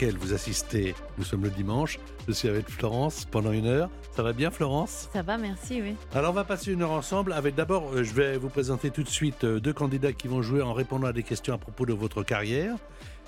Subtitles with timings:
[0.00, 1.98] Laquelle vous assistez, nous sommes le dimanche.
[2.26, 3.90] Je suis avec Florence pendant une heure.
[4.12, 5.10] Ça va bien, Florence?
[5.12, 5.94] Ça va, merci, oui.
[6.14, 7.34] Alors, on va passer une heure ensemble.
[7.34, 10.40] Avec d'abord, euh, je vais vous présenter tout de suite euh, deux candidats qui vont
[10.40, 12.76] jouer en répondant à des questions à propos de votre carrière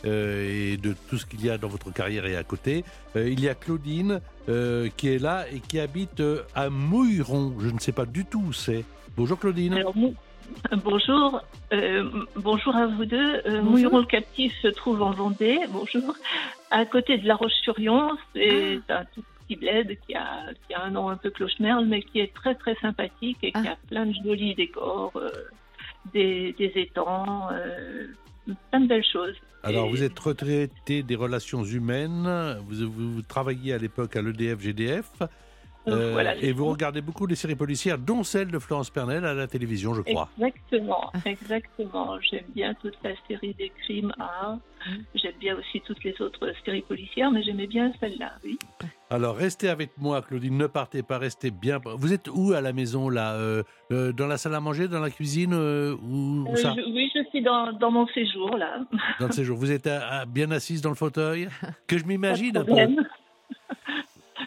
[0.07, 2.85] euh, et de tout ce qu'il y a dans votre carrière et à côté.
[3.16, 6.23] Euh, il y a Claudine euh, qui est là et qui habite
[6.55, 7.55] à Mouilleron.
[7.61, 8.85] Je ne sais pas du tout où c'est.
[9.15, 9.74] Bonjour, Claudine.
[9.74, 9.95] Alors,
[10.85, 13.43] bonjour, euh, bonjour à vous deux.
[13.46, 13.63] Euh.
[13.63, 16.15] Mouilleron le Captif se trouve en Vendée, bonjour,
[16.73, 18.16] à côté de La Roche-sur-Yon.
[18.34, 19.01] C'est Ah.
[19.01, 22.20] un tout petit bled qui a, qui a un nom un peu cloche-merle, mais qui
[22.20, 23.73] est très très sympathique et qui Ah.
[23.73, 25.30] a plein de jolis décors, euh,
[26.12, 28.06] des, des étangs, euh,
[28.70, 29.37] plein de belles choses.
[29.62, 32.28] Alors, Et- vous êtes retraité des relations humaines.
[32.68, 35.10] Vous, vous- vous travailliez à l'époque à l'EDF-GDF.
[35.88, 39.35] Euh, voilà, et vous regardez beaucoup les séries policières, dont celle de Florence Pernel à
[39.35, 40.29] la télévision, je crois.
[40.39, 42.21] Exactement, exactement.
[42.21, 44.59] J'aime bien toute la série des crimes A.
[45.15, 48.59] J'aime bien aussi toutes les autres séries policières, mais j'aimais bien celle-là, oui.
[49.11, 50.57] Alors, restez avec moi, Claudine.
[50.57, 51.79] Ne partez pas, restez bien.
[51.85, 55.01] Vous êtes où à la maison, là Euh, euh, Dans la salle à manger, dans
[55.01, 58.57] la cuisine euh, Où, où Euh, ça je- oui, je suis dans, dans mon séjour,
[58.57, 58.80] là.
[59.21, 59.57] Dans le séjour.
[59.57, 61.49] Vous êtes à- à- bien assise dans le fauteuil?
[61.87, 62.73] Que je m'imagine un peu.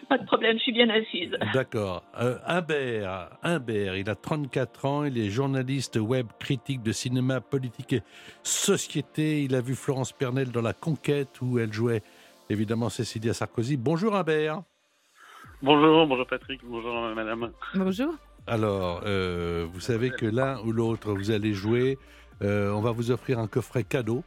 [0.08, 1.36] Pas de problème, je suis bien assise.
[1.52, 2.04] D'accord.
[2.20, 7.92] Euh, Humbert, Humbert, il a 34 ans, il est journaliste web critique de cinéma, politique
[7.92, 8.02] et
[8.42, 9.42] société.
[9.42, 12.02] Il a vu Florence Pernel dans La Conquête où elle jouait
[12.50, 13.76] évidemment Cécilia Sarkozy.
[13.76, 14.62] Bonjour Humbert.
[15.62, 17.50] Bonjour, bonjour Patrick, bonjour madame.
[17.74, 18.14] Bonjour.
[18.46, 21.98] Alors, euh, vous savez que l'un ou l'autre, vous allez jouer.
[22.42, 24.22] Euh, on va vous offrir un coffret cadeau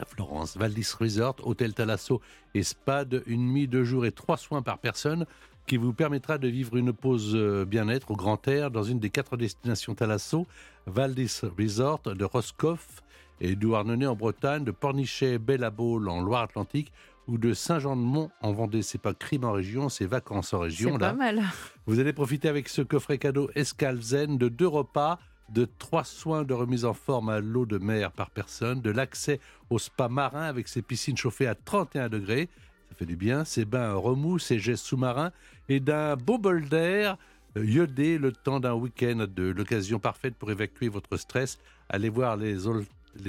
[0.00, 2.20] à Florence, Valdis Resort, Hôtel Thalasso
[2.54, 5.26] et Spa de une nuit, deux jours et trois soins par personne
[5.66, 9.10] qui vous permettra de vivre une pause euh, bien-être au grand air dans une des
[9.10, 10.46] quatre destinations Thalasso,
[10.86, 13.02] Valdis Resort de Roscoff
[13.40, 16.92] et Douarnenez en Bretagne, de Pornichet, Belle-à-Baule en Loire-Atlantique
[17.26, 18.82] ou de Saint-Jean-de-Mont en Vendée.
[18.82, 20.92] C'est pas crime en région, c'est vacances en région.
[20.92, 21.42] C'est pas mal.
[21.86, 25.18] Vous allez profiter avec ce coffret cadeau Escale Zen de deux repas,
[25.50, 29.40] de trois soins de remise en forme à l'eau de mer par personne, de l'accès
[29.68, 32.48] au spa marin avec ses piscines chauffées à 31 degrés,
[32.88, 35.32] ça fait du bien, ses bains remous, ses gestes sous-marins,
[35.68, 37.16] et d'un beau bol d'air
[37.56, 41.58] euh, iodé le temps d'un week-end de l'occasion parfaite pour évacuer votre stress.
[41.88, 42.68] Allez voir les,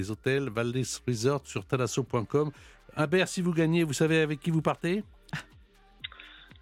[0.10, 2.52] hôtels Valdis Resort sur talasso.com.
[2.96, 5.04] Humbert, si vous gagnez, vous savez avec qui vous partez?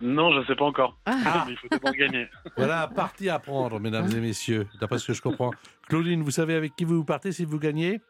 [0.01, 0.97] Non, je ne sais pas encore.
[1.05, 1.43] Ah.
[1.47, 2.27] Mais il faut d'abord gagner.
[2.55, 5.51] Voilà, partie à prendre, mesdames et messieurs, d'après ce que je comprends.
[5.87, 8.01] Claudine, vous savez avec qui vous partez si vous gagnez?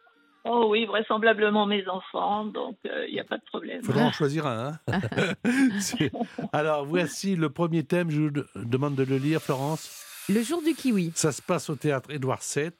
[0.45, 3.79] Oh oui, vraisemblablement mes enfants, donc il n'y a pas de problème.
[3.81, 4.79] Il faudra en choisir un.
[4.87, 5.01] hein.
[5.79, 6.11] C'est-
[6.53, 8.09] Alors, voici le premier thème.
[8.09, 10.05] Je vous de- demande de le lire, Florence.
[10.29, 11.11] Le jour du kiwi.
[11.15, 12.71] Ça se passe au théâtre Édouard VII.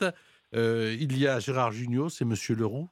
[0.55, 2.87] Euh, il y a Gérard Jugnot, c'est Monsieur Leroux,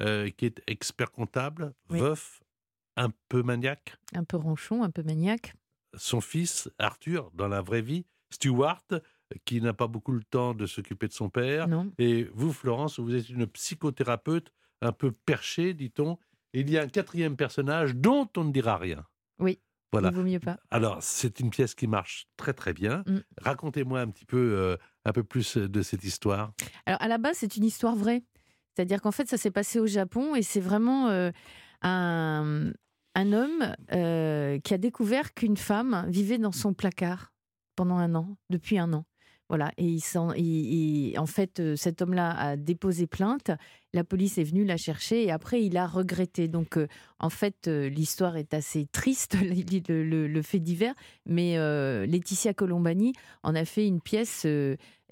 [0.00, 1.98] euh, qui est expert comptable, Oui.
[1.98, 2.40] veuf,
[2.96, 3.96] un peu maniaque.
[4.14, 5.54] Un peu ronchon, un peu maniaque.
[5.94, 8.84] Son fils, Arthur, dans la vraie vie, Stuart,
[9.44, 11.68] qui n'a pas beaucoup le temps de s'occuper de son père.
[11.68, 11.92] Non.
[11.98, 16.18] Et vous, Florence, vous êtes une psychothérapeute un peu perchée, dit-on.
[16.52, 19.04] Il y a un quatrième personnage dont on ne dira rien.
[19.38, 19.60] Oui.
[19.92, 20.08] Voilà.
[20.08, 20.58] Il vaut mieux pas.
[20.70, 23.04] Alors, c'est une pièce qui marche très très bien.
[23.06, 23.18] Mm.
[23.40, 26.52] Racontez-moi un petit peu, euh, un peu plus de cette histoire.
[26.86, 28.22] Alors, à la base, c'est une histoire vraie.
[28.74, 31.30] C'est-à-dire qu'en fait, ça s'est passé au Japon et c'est vraiment euh,
[31.82, 32.72] un,
[33.14, 37.32] un homme euh, qui a découvert qu'une femme vivait dans son placard
[37.76, 39.04] pendant un an, depuis un an.
[39.48, 40.00] Voilà, et il
[41.12, 43.50] il- en fait, euh, cet homme-là a déposé plainte.
[43.94, 46.48] La police est venue la chercher et après, il a regretté.
[46.48, 46.86] Donc, euh,
[47.18, 49.36] en fait, euh, l'histoire est assez triste,
[49.88, 50.94] le, fait divers.
[51.26, 53.12] Mais euh, Laetitia Colombani
[53.42, 54.46] en a fait une pièce.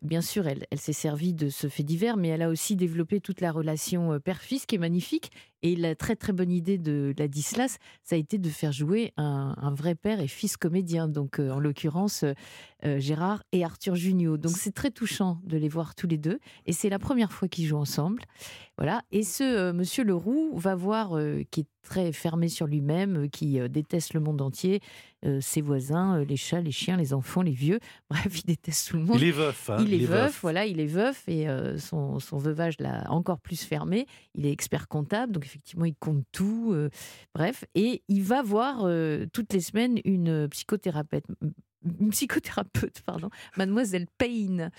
[0.03, 3.43] bien sûr, elle, s'est servie de ce fait divers, mais elle a aussi développé toute
[3.43, 5.31] la relation père-fils qui est magnifique.
[5.63, 9.75] Et la très très bonne idée de Ladislas, ça a été de faire jouer un,
[9.75, 11.07] vrai père et fils comédien.
[11.07, 12.25] Donc, en l'occurrence,
[12.83, 14.39] Gérard et Arthur Junio.
[14.39, 16.39] Donc, c'est très touchant de les voir tous les deux.
[16.65, 18.23] Et c'est la première fois qu'ils jouent ensemble.
[18.81, 19.03] Voilà.
[19.13, 23.29] Et ce euh, monsieur Leroux va voir, euh, qui est très fermé sur lui-même, euh,
[23.29, 24.81] qui déteste le monde entier,
[25.41, 27.79] ses voisins, les chats, les chiens, les enfants, les vieux.
[28.11, 29.21] Bref, il déteste tout le monde.
[29.21, 29.69] Il est veuf.
[29.69, 31.47] hein, il est veuf, voilà, il est veuf et
[31.77, 34.07] son, son veuvage l'a encore plus fermé.
[34.35, 36.73] Il est expert comptable, donc effectivement, il compte tout.
[36.73, 36.89] euh,
[37.35, 41.25] bref, et il va voir euh, toutes les semaines une psychothérapeute,
[42.01, 44.71] une psychothérapeute, pardon, Mademoiselle Payne.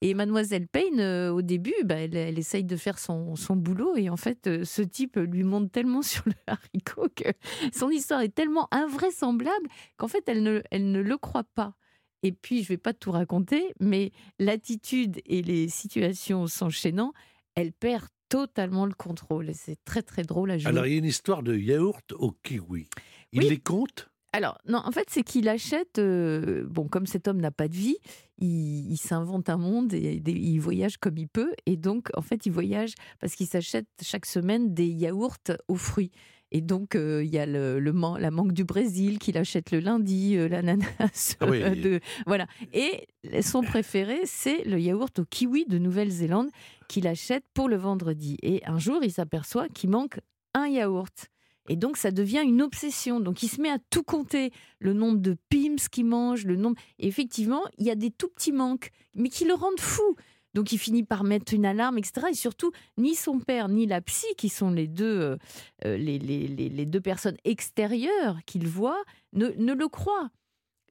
[0.00, 3.96] Et Mademoiselle Payne, euh, au début, bah, elle, elle essaye de faire son, son boulot
[3.96, 7.28] et en fait, euh, ce type lui monte tellement sur le haricot que
[7.74, 11.74] son histoire est tellement invraisemblable qu'en fait, elle ne, elle ne le croit pas.
[12.22, 17.12] Et puis, je vais pas tout raconter, mais l'attitude et les situations s'enchaînant,
[17.54, 19.50] elle perd totalement le contrôle.
[19.54, 20.68] C'est très, très drôle à jouer.
[20.68, 22.88] Alors, il y a une histoire de yaourt au kiwi.
[23.32, 23.48] Il Oui.
[23.48, 24.10] les compte?
[24.32, 25.98] Alors, non, en fait, c'est qu'il achète.
[25.98, 27.96] euh, bon, comme cet homme n'a pas de vie,
[28.38, 31.52] il, il s'invente un monde et il voyage comme il peut.
[31.66, 35.36] Et donc, en fait, il voyage parce qu'il s'achète chaque semaine des yaourts
[35.68, 36.10] aux fruits.
[36.50, 39.70] Et donc, euh, il y a le, le man- la mangue du Brésil qu'il achète
[39.70, 41.36] le lundi, euh, l'ananas.
[41.40, 41.62] Ah oui.
[41.62, 42.46] euh, de, voilà.
[42.72, 43.06] Et
[43.42, 46.48] son préféré, c'est le yaourt au kiwi de Nouvelle-Zélande
[46.88, 48.38] qu'il achète pour le vendredi.
[48.42, 50.20] Et un jour, il s'aperçoit qu'il manque
[50.54, 51.28] un yaourt.
[51.68, 53.20] Et donc, ça devient une obsession.
[53.20, 54.52] Donc, il se met à tout compter.
[54.78, 56.76] Le nombre de pims qu'il mange, le nombre.
[56.98, 60.16] Effectivement, il y a des tout petits manques, mais qui le rendent fou.
[60.54, 62.28] Donc, il finit par mettre une alarme, etc.
[62.30, 65.36] Et surtout, ni son père, ni la psy, qui sont les deux, euh,
[65.84, 69.02] euh, les, deux personnes extérieures qu'il voit,
[69.34, 70.30] ne, ne le croient.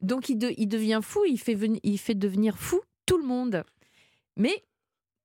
[0.02, 3.64] Donc, il, de- il devient fou, il fait, il fait devenir fou tout le monde.
[4.36, 4.64] Mais,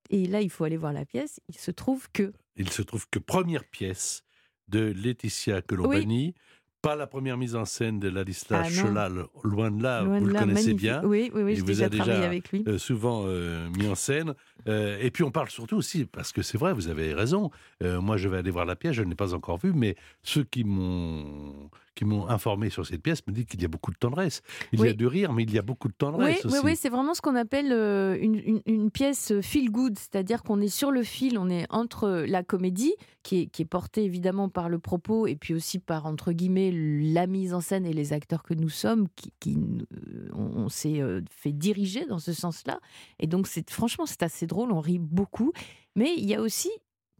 [0.09, 3.07] et là, il faut aller voir la pièce, il se trouve que Il se trouve
[3.09, 4.23] que première pièce
[4.67, 6.33] de Laetitia Colombani,
[6.81, 8.89] pas la première mise en scène de Ladislas Ah non.
[8.89, 10.81] Chelal, loin de là, Loin vous de le là, connaissez magnifique.
[10.81, 11.01] bien.
[11.05, 12.63] Oui, oui, oui, j'ai vous a déjà, avec lui.
[12.67, 14.33] euh, souvent euh, mis en scène.
[14.67, 17.51] Euh, et puis on parle surtout aussi, parce que c'est vrai, vous avez raison,
[17.83, 19.95] euh, moi je vais aller voir la pièce, je ne l'ai pas encore vue, mais
[20.23, 23.91] ceux qui m'ont qui m'ont informé sur cette pièce me disent qu'il y a beaucoup
[23.91, 24.41] de tendresse.
[24.71, 24.95] Il y a Oui.
[24.95, 26.65] du rire, mais il y a beaucoup de Oui, tendresse oui, aussi.
[26.65, 30.59] oui, c'est vraiment ce qu'on appelle euh, une, une- une pièce feel good, c'est-à-dire qu'on
[30.61, 34.49] est sur le fil, on est entre la comédie, qui est, qui est portée évidemment
[34.49, 38.11] par le propos, et puis aussi par, entre guillemets, la mise en scène et les
[38.13, 42.33] acteurs que nous sommes, qui, qui, euh, on, on s'est euh, fait diriger dans ce
[42.33, 42.79] sens-là.
[43.19, 45.53] Et donc, franchement, c'est assez drôle, on rit beaucoup,
[45.95, 46.69] mais il y a aussi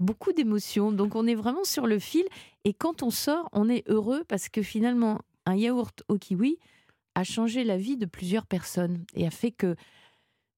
[0.03, 2.25] beaucoup d'émotions, donc on est vraiment sur le fil,
[2.63, 6.59] et quand on sort, on est heureux parce que finalement, un yaourt au kiwi,
[7.15, 9.75] a changé la vie de plusieurs personnes et a fait que,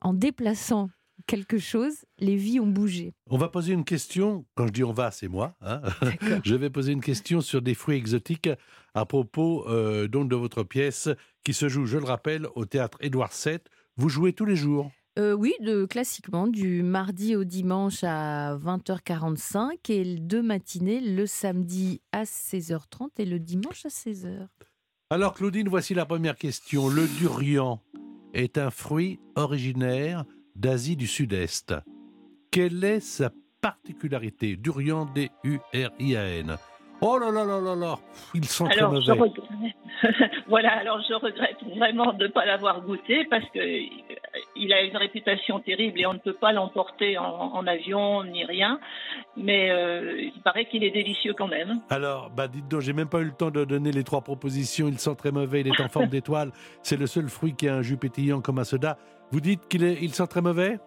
[0.02, 0.90] en déplaçant
[1.28, 3.14] quelque chose, les vies ont bougé.
[3.30, 5.56] On va poser une question, quand je dis on va, c'est moi.
[5.62, 5.82] hein.
[6.44, 8.50] Je vais poser une question sur des fruits exotiques
[8.94, 11.10] à propos euh, donc de votre pièce
[11.44, 13.60] qui se joue, je le rappelle, au théâtre Édouard VII.
[13.98, 14.92] Vous jouez tous les jours?
[15.18, 21.26] Euh, oui, de, classiquement, du mardi au dimanche à 20h45 et le deux matinées, le
[21.26, 24.48] samedi à 16h30 et le dimanche à 16h.
[25.10, 26.90] Alors Claudine, voici la première question.
[26.90, 27.82] Le durian
[28.34, 30.26] est un fruit originaire
[30.56, 31.74] d'Asie du Sud-Est.
[32.52, 33.32] Quelle est sa
[33.62, 34.58] particularité?
[34.58, 36.58] Durian, D-U-R-I-A-n
[37.02, 38.00] Oh là là là là là
[38.34, 39.30] Ils sont Alors, très je mauvais.
[39.30, 39.76] regrette.
[40.48, 43.60] voilà, alors je regrette vraiment de ne pas l'avoir goûté parce que
[44.56, 48.46] il a une réputation terrible et on ne peut pas l'emporter en, en avion ni
[48.46, 48.80] rien.
[49.38, 51.82] Mais euh, il paraît qu'il est délicieux quand même.
[51.90, 54.88] Alors, bah dites donc, j'ai même pas eu le temps de donner les trois propositions.
[54.88, 56.52] Il sent très mauvais, il est en forme d'étoile.
[56.84, 58.98] C'est le seul fruit qui a un jus pétillant comme un soda.
[59.32, 60.78] Vous dites qu'il est, il sent très mauvais?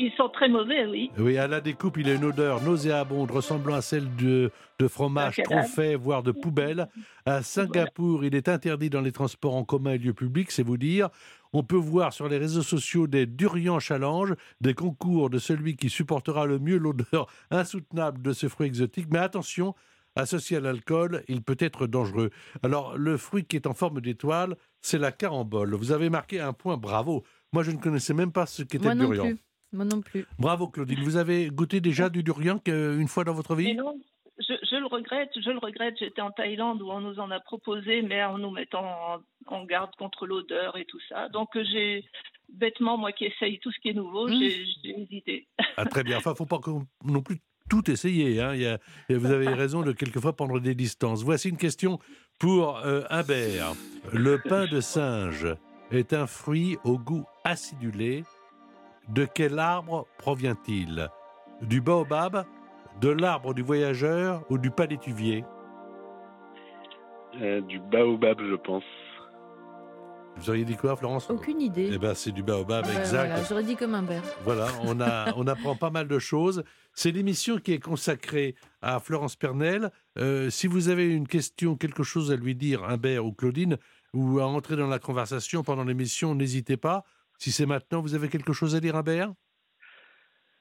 [0.00, 1.10] Ils sont très mauvais, oui.
[1.18, 5.40] Oui, à la découpe, il a une odeur nauséabonde ressemblant à celle de, de fromage
[5.42, 6.86] trop fait, voire de poubelle.
[7.26, 10.76] À Singapour, il est interdit dans les transports en commun et lieux publics, c'est vous
[10.76, 11.08] dire.
[11.52, 15.88] On peut voir sur les réseaux sociaux des durian challenge, des concours de celui qui
[15.90, 19.08] supportera le mieux l'odeur insoutenable de ce fruit exotique.
[19.10, 19.74] Mais attention,
[20.16, 22.30] associé à l'alcool, il peut être dangereux.
[22.62, 25.74] Alors, le fruit qui est en forme d'étoile, c'est la carambole.
[25.74, 27.24] Vous avez marqué un point, bravo.
[27.52, 29.24] Moi, je ne connaissais même pas ce qu'était le durian.
[29.24, 29.38] plus.
[29.72, 30.26] Moi non plus.
[30.38, 31.00] Bravo Claudine.
[31.02, 34.00] Vous avez goûté déjà du durian une fois dans votre Mais vie non,
[34.38, 35.96] je, je le regrette, je le regrette.
[35.98, 39.64] J'étais en Thaïlande où on nous en a proposé, mais en nous mettant en, en
[39.64, 41.28] garde contre l'odeur et tout ça.
[41.28, 42.04] Donc euh, j'ai
[42.48, 44.38] bêtement, moi qui essaye tout ce qui est nouveau, Mm.
[44.40, 45.48] j'ai hésité.
[45.76, 46.18] ah, Très bien.
[46.18, 46.60] Enfin, faut pas
[47.04, 47.38] non plus
[47.70, 48.40] tout essayer.
[48.40, 48.54] hein.
[48.54, 48.78] Il y a-
[49.08, 51.22] et vous avez raison de quelquefois prendre des distances.
[51.22, 51.98] Voici une question
[52.38, 53.72] pour euh, Humbert.
[54.12, 55.46] Le pain de singe
[55.90, 58.24] est un fruit au goût acidulé.
[59.08, 61.08] De quel arbre provient-il?
[61.62, 62.44] Du baobab,
[63.00, 65.44] de l'arbre du voyageur ou du palétuvier
[67.40, 68.84] Euh, du baobab, je pense.
[70.40, 71.90] Vous auriez dit quoi, Florence Aucune idée.
[71.92, 73.26] Eh ben, c'est du baobab, Ouais, exact.
[73.28, 74.04] voilà, J'aurais dit comme un.
[74.44, 76.62] Voilà, on, a, on apprend pas mal de choses.
[76.94, 79.90] C'est l'émission qui est consacrée à Florence Pernel.
[80.18, 83.76] Euh, si vous avez une question, quelque chose à lui dire, Humbert ou Claudine,
[84.14, 87.04] ou à entrer dans la conversation pendant l'émission, n'hésitez pas.
[87.38, 89.32] Si c'est maintenant, vous avez quelque chose à dire, Humbert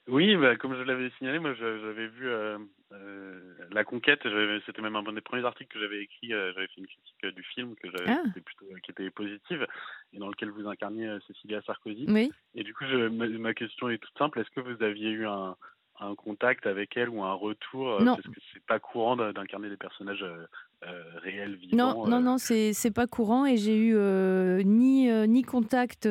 [0.08, 2.58] Oui, bah, comme je l'avais signalé, moi j'avais vu euh,
[2.94, 3.40] euh,
[3.72, 4.22] La Conquête,
[4.66, 7.44] c'était même un des premiers articles que j'avais écrit, euh, j'avais fait une critique du
[7.44, 8.22] film que j'avais Ah.
[8.24, 9.68] qui était plutôt qui était positive
[10.14, 12.06] et dans lequel vous incarniez Cécilia Sarkozy.
[12.08, 12.32] Oui.
[12.56, 15.28] Et du coup, je- ma, ma question est toute simple, est-ce que vous aviez eu
[15.28, 15.58] un,
[16.00, 18.16] un contact avec elle ou un retour Non.
[18.16, 20.46] Parce que c'est pas courant d'in- d'incarner des personnages euh,
[20.86, 22.08] euh, réels, Non, vivants.
[22.08, 26.08] non, non, c'est pas courant et j'ai eu euh, ni, euh, ni contact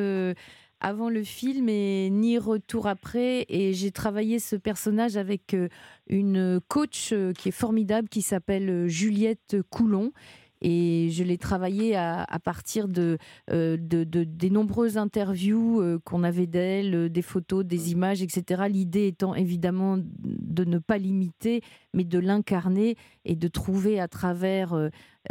[0.79, 3.45] avant le film et ni retour après.
[3.49, 5.69] Et j'ai travaillé ce personnage avec euh,
[6.07, 10.11] une coach euh, qui est formidable qui s'appelle euh, Juliette Coulon.
[10.59, 13.19] Et je l'ai travaillé à, à partir de,
[13.51, 18.23] euh, de, de- des nombreuses interviews euh, qu'on avait d'elle, euh, des photos, des images,
[18.23, 18.63] etc.
[18.67, 21.61] L'idée étant évidemment de ne pas l'imiter,
[21.93, 24.73] mais de l'incarner et de trouver à travers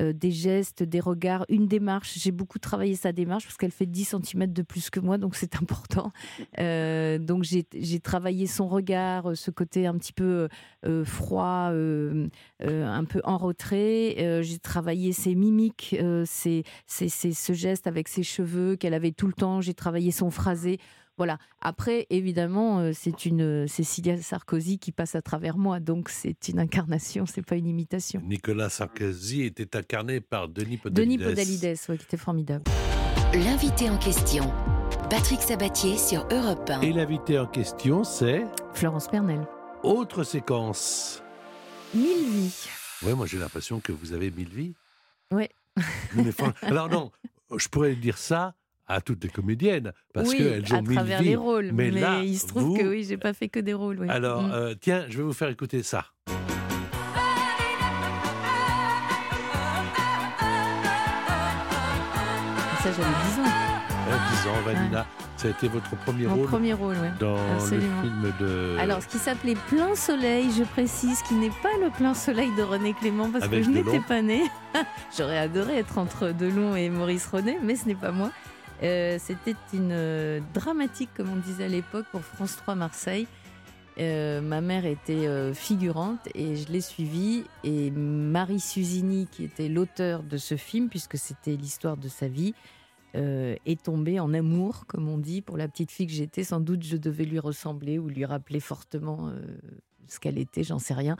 [0.01, 2.19] euh, des gestes, des regards, une démarche.
[2.19, 5.35] J'ai beaucoup travaillé sa démarche parce qu'elle fait 10 cm de plus que moi, donc
[5.37, 6.13] c'est important.
[6.59, 10.49] Euh, donc j'ai travaillé son regard, euh, ce côté un petit peu
[11.05, 14.43] froid, un peu en retrait.
[14.43, 19.33] J'ai travaillé ses mimiques, ses- ses- ce geste avec ses cheveux qu'elle avait tout le
[19.33, 19.61] temps.
[19.61, 20.79] J'ai travaillé son phrasé.
[21.17, 21.39] Voilà.
[21.61, 26.49] Après, évidemment, euh, c'est une euh, Cécilia Sarkozy qui passe à travers moi, donc c'est
[26.49, 28.21] une incarnation, c'est pas une imitation.
[28.25, 31.19] Nicolas Sarkozy était incarné par Denis Podalides.
[31.19, 32.65] Denis Podalides, ouais, qui était formidable.
[33.33, 34.53] L'invité en question.
[35.09, 36.83] Patrick Sabatier sur Europe 1.
[36.83, 38.45] Et l'invité en question, c'est
[38.75, 39.47] Florence Pernel.
[39.83, 41.23] autre séquence.
[41.95, 42.69] Mille vies.
[43.03, 44.75] Ouais, moi j'ai l'impression que vous avez mille vies.
[45.31, 45.51] Ouais.
[46.15, 46.31] Mais
[46.63, 47.11] Alors non,
[47.57, 48.55] je pourrais dire ça
[48.89, 51.29] à toutes les comédiennes parce oui, qu'elles ont à travers vies.
[51.31, 51.71] les rôles.
[51.73, 54.01] Mais Mais, là, il se trouve vous- que oui, j'ai pas fait que des rôles.
[54.01, 54.09] oui.
[54.09, 54.53] Alors, Mm.
[54.53, 56.05] euh, tiens, je vais vous faire écouter ça.
[62.83, 63.53] Ça, j'avais 10 ans.
[64.09, 67.09] Hein, 10 ans, Vanina, ça a été votre premier Mon rôle premier rôle, oui.
[67.19, 68.03] dans absolument.
[68.03, 68.77] le film de.
[68.79, 72.63] Alors, ce qui s'appelait Plein Soleil, je précise, qui n'est pas le Plein Soleil de
[72.63, 74.43] René Clément, parce Avec que je n'étais pas née.
[75.19, 78.31] J'aurais adoré être entre Delon et Maurice René, mais ce n'est pas moi.
[78.83, 83.27] Euh, C'était une euh, dramatique, comme on disait à l'époque, pour France 3 Marseille.
[83.99, 87.45] Euh, ma mère était figurante et je l'ai suivie.
[87.65, 92.55] Et Marie Susini, qui était l'auteur de ce film, puisque c'était l'histoire de sa vie,
[93.15, 96.45] est tombée en amour, comme on dit, pour la petite fille que j'étais.
[96.45, 99.33] Sans doute, je devais lui ressembler ou lui rappeler fortement
[100.07, 101.17] ce qu'elle était, j'en sais rien.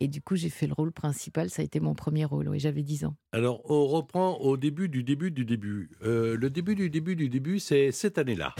[0.00, 1.50] Et du coup, j'ai fait le rôle principal.
[1.50, 2.48] Ça a été mon premier rôle.
[2.48, 3.16] Oui, j'avais 10 ans.
[3.32, 5.90] Alors, on reprend au début du début du début.
[6.04, 8.54] Euh, le début du début du début, c'est cette année-là.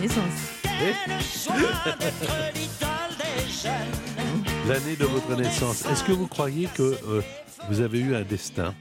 [0.00, 0.52] Naissance.
[4.68, 5.84] L'année de votre naissance.
[5.86, 7.22] Est-ce que vous croyez que euh,
[7.70, 8.74] vous avez eu un destin?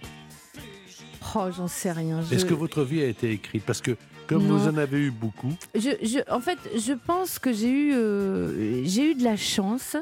[1.36, 2.22] Oh, j'en sais rien.
[2.22, 3.64] Je- Est-ce que votre vie a été écrite?
[3.66, 3.96] Parce que
[4.28, 4.58] comme Non.
[4.58, 8.84] vous en avez eu beaucoup, Je, je- en fait, je pense que j'ai eu, euh,
[8.86, 9.96] j'ai eu de la chance.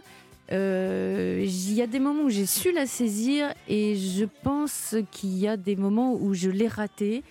[0.52, 5.38] Euh, Il y a des moments où j'ai su la saisir et je pense qu'il
[5.38, 7.24] y a des moments où je l'ai ratée.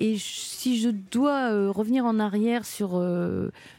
[0.00, 3.00] Et je- si je dois euh, revenir en arrière sur,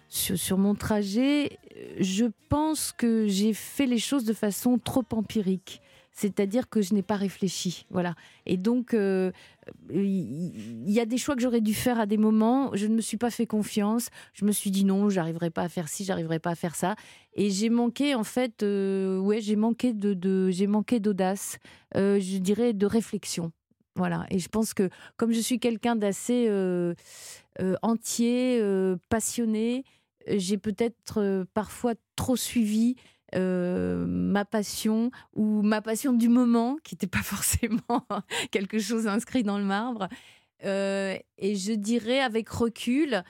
[0.09, 1.57] sur, sur mon trajet,
[1.99, 5.81] je pense que j'ai fait les choses de façon trop empirique.
[6.15, 7.85] C'est-à-dire que je n'ai pas réfléchi.
[7.89, 8.15] Voilà.
[8.45, 9.31] Et donc, euh,
[9.89, 12.71] il y a des choix que j'aurais dû faire à des moments.
[12.73, 14.07] Je ne me suis pas fait confiance.
[14.33, 16.95] Je me suis dit non, j'arriverai pas à faire ci, j'arriverai pas à faire ça.
[17.33, 21.57] Et j'ai manqué, en fait, euh, ouais, j'ai manqué de, j'ai manqué d'audace.
[21.97, 23.51] euh, je dirais de réflexion.
[23.97, 24.25] Voilà.
[24.29, 26.49] Et je pense que comme je suis quelqu'un d'assez
[27.81, 28.61] entier,
[29.09, 29.83] passionné,
[30.27, 32.95] j'ai peut-être parfois trop suivi
[33.35, 38.05] euh, ma passion ou ma passion du moment, qui n'était pas forcément
[38.51, 40.07] quelque chose inscrit dans le marbre.
[40.63, 43.23] Euh, et je dirais avec recul,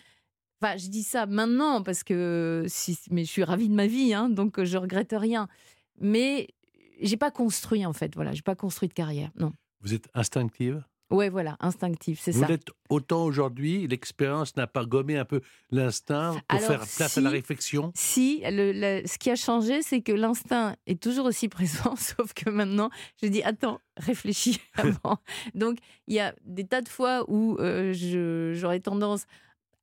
[0.62, 4.14] enfin je dis ça maintenant parce que si, mais je suis ravie de ma vie,
[4.14, 5.48] hein, donc je regrette rien.
[6.00, 6.50] Mais
[7.02, 9.54] j'ai pas construit en fait, voilà, j'ai pas construit de carrière, non.
[9.82, 10.84] vous êtes instinctive?
[11.12, 12.48] Ouais, voilà, instinctif, c'est Vous ça.
[12.48, 17.22] l'êtes autant aujourd'hui, l'expérience n'a pas gommé un peu l'instinct pour Alors, faire place à
[17.22, 17.92] la réflexion?
[17.96, 21.48] Si, le- le- ce qui a changé, c'est que l'instinct est toujours aussi
[21.90, 22.90] présent, sauf que maintenant,
[23.22, 25.20] je dis attends, réfléchis avant.
[25.54, 27.94] Donc, il y a des tas de fois où euh,
[28.56, 29.26] j'aurais tendance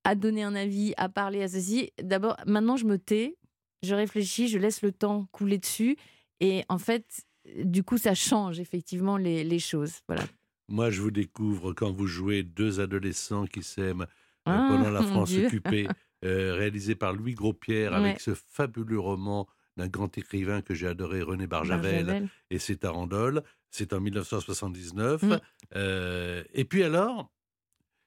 [0.04, 1.92] à donner un avis, à parler à ceci.
[2.02, 3.36] D'abord, maintenant, je me tais,
[3.84, 5.96] je réfléchis, je laisse le temps couler dessus,
[6.40, 7.22] et en fait,
[7.64, 10.00] du coup, ça change effectivement les, les choses.
[10.08, 10.24] Voilà.
[10.72, 14.06] Moi, je vous découvre quand vous jouez deux adolescents qui s'aiment euh,
[14.46, 15.86] Ah, pendant la France occupée,
[16.24, 21.20] euh, réalisé par Louis Gros-Pierre avec ce fabuleux roman d'un grand écrivain que j'ai adoré,
[21.22, 22.28] René Barjavel, Barjavel.
[22.50, 23.42] et c'est Tarandole.
[23.70, 25.22] C'est en 1979.
[25.22, 25.40] Mm.
[25.76, 27.30] Euh, et puis alors,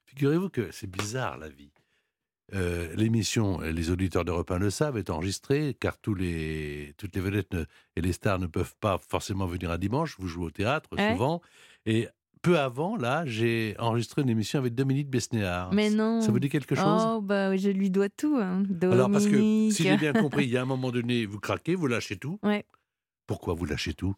[0.06, 1.72] figurez-vous que c'est bizarre la vie.
[2.54, 7.22] Euh, L'émission, les auditeurs d'Europe 1 le savent, est enregistrée car tous les, toutes les
[7.22, 10.16] vedettes ne- et les stars ne peuvent pas forcément venir à dimanche.
[10.20, 11.12] Vous jouez au théâtre Ouais.
[11.14, 11.42] souvent.
[11.88, 12.08] Et
[12.46, 15.74] peu avant, là, j'ai enregistré une émission avec Dominique Besnéard.
[15.74, 16.22] Mais non.
[16.22, 17.04] Ça vous dit quelque chose?
[17.08, 18.38] Oh, bah, je lui dois tout.
[18.40, 18.64] hein.
[18.84, 19.38] Alors, parce que
[19.72, 22.40] si j'ai bien compris, il y a un moment donné, vous craquez, vous lâchez tout.
[22.44, 22.64] Ouais.
[23.28, 24.14] Pourquoi vous lâchez tout?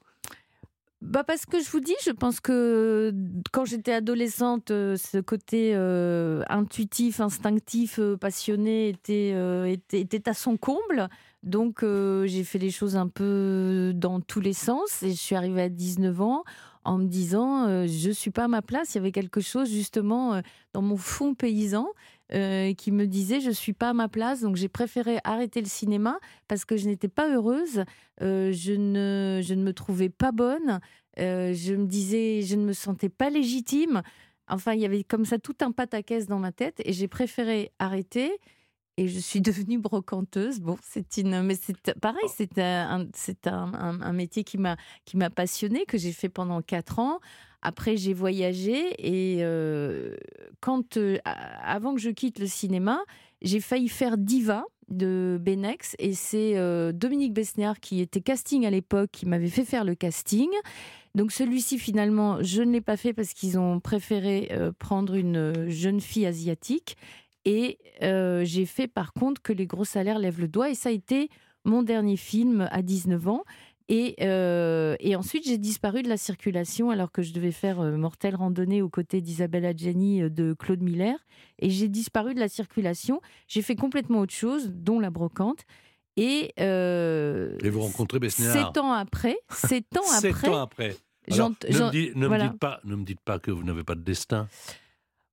[1.00, 3.14] Bah parce que je vous dis, je pense que
[3.52, 10.28] quand j'étais adolescente, euh, ce côté euh, intuitif, instinctif, euh, passionné était, euh, était, était
[10.28, 11.08] à son comble.
[11.44, 15.36] Donc euh, j'ai fait les choses un peu dans tous les sens et je suis
[15.36, 16.44] arrivée à 19 ans
[16.88, 18.96] en me disant euh, je suis pas à ma place.
[18.96, 20.42] Il y avait quelque chose justement euh,
[20.74, 21.86] dans mon fond paysan
[22.34, 24.42] euh, qui me disait je suis pas à ma place.
[24.42, 26.18] Donc j'ai préféré arrêter le cinéma
[26.48, 27.84] parce que je n'étais pas heureuse.
[28.22, 30.80] Euh, je, ne, je ne me trouvais pas bonne.
[31.18, 34.04] Je me disais, je ne me sentais pas légitime.
[34.48, 37.72] Enfin, il y avait comme ça tout un pataquès dans ma tête et j'ai préféré
[37.80, 38.32] arrêter.
[39.00, 40.60] Et je suis devenue brocanteuse.
[40.60, 44.76] Bon, c'est une, mais c'est pareil, c'est un, c'est un, métier qui m'a
[45.06, 47.20] qui m'a passionnée, que j'ai fait pendant quatre ans.
[47.62, 50.16] Après, j'ai voyagé et euh,
[50.62, 53.00] quand, euh, avant que je quitte le cinéma,
[53.42, 58.70] j'ai failli faire Diva de Benex et c'est euh, Dominique Besnéard qui était casting à
[58.70, 60.50] l'époque qui m'avait fait faire le casting.
[61.14, 66.00] Donc celui-ci finalement je ne l'ai pas fait parce qu'ils ont préféré prendre une jeune
[66.00, 66.96] fille asiatique
[67.50, 70.90] et euh, j'ai fait par contre que les gros salaires lèvent le doigt et ça
[70.90, 71.30] a été
[71.64, 73.44] mon dernier film à 19 ans.
[73.88, 77.96] Et, euh, et ensuite, j'ai disparu de la circulation alors que je devais faire euh,
[77.96, 81.16] Mortelle randonnée aux côtés d'Isabelle Adjani euh, de Claude Miller.
[81.60, 83.22] Et j'ai disparu de la circulation.
[83.48, 85.62] J'ai fait complètement autre chose, dont la brocante.
[86.18, 90.96] Et, Et vous rencontrez Besnéard Sept ans après, sept ans Sept après, ans après.
[91.32, 92.50] Alors, ne, me, dis- ne me voilà.
[92.50, 94.48] dites pas, ne me dites pas que vous n'avez pas de destin.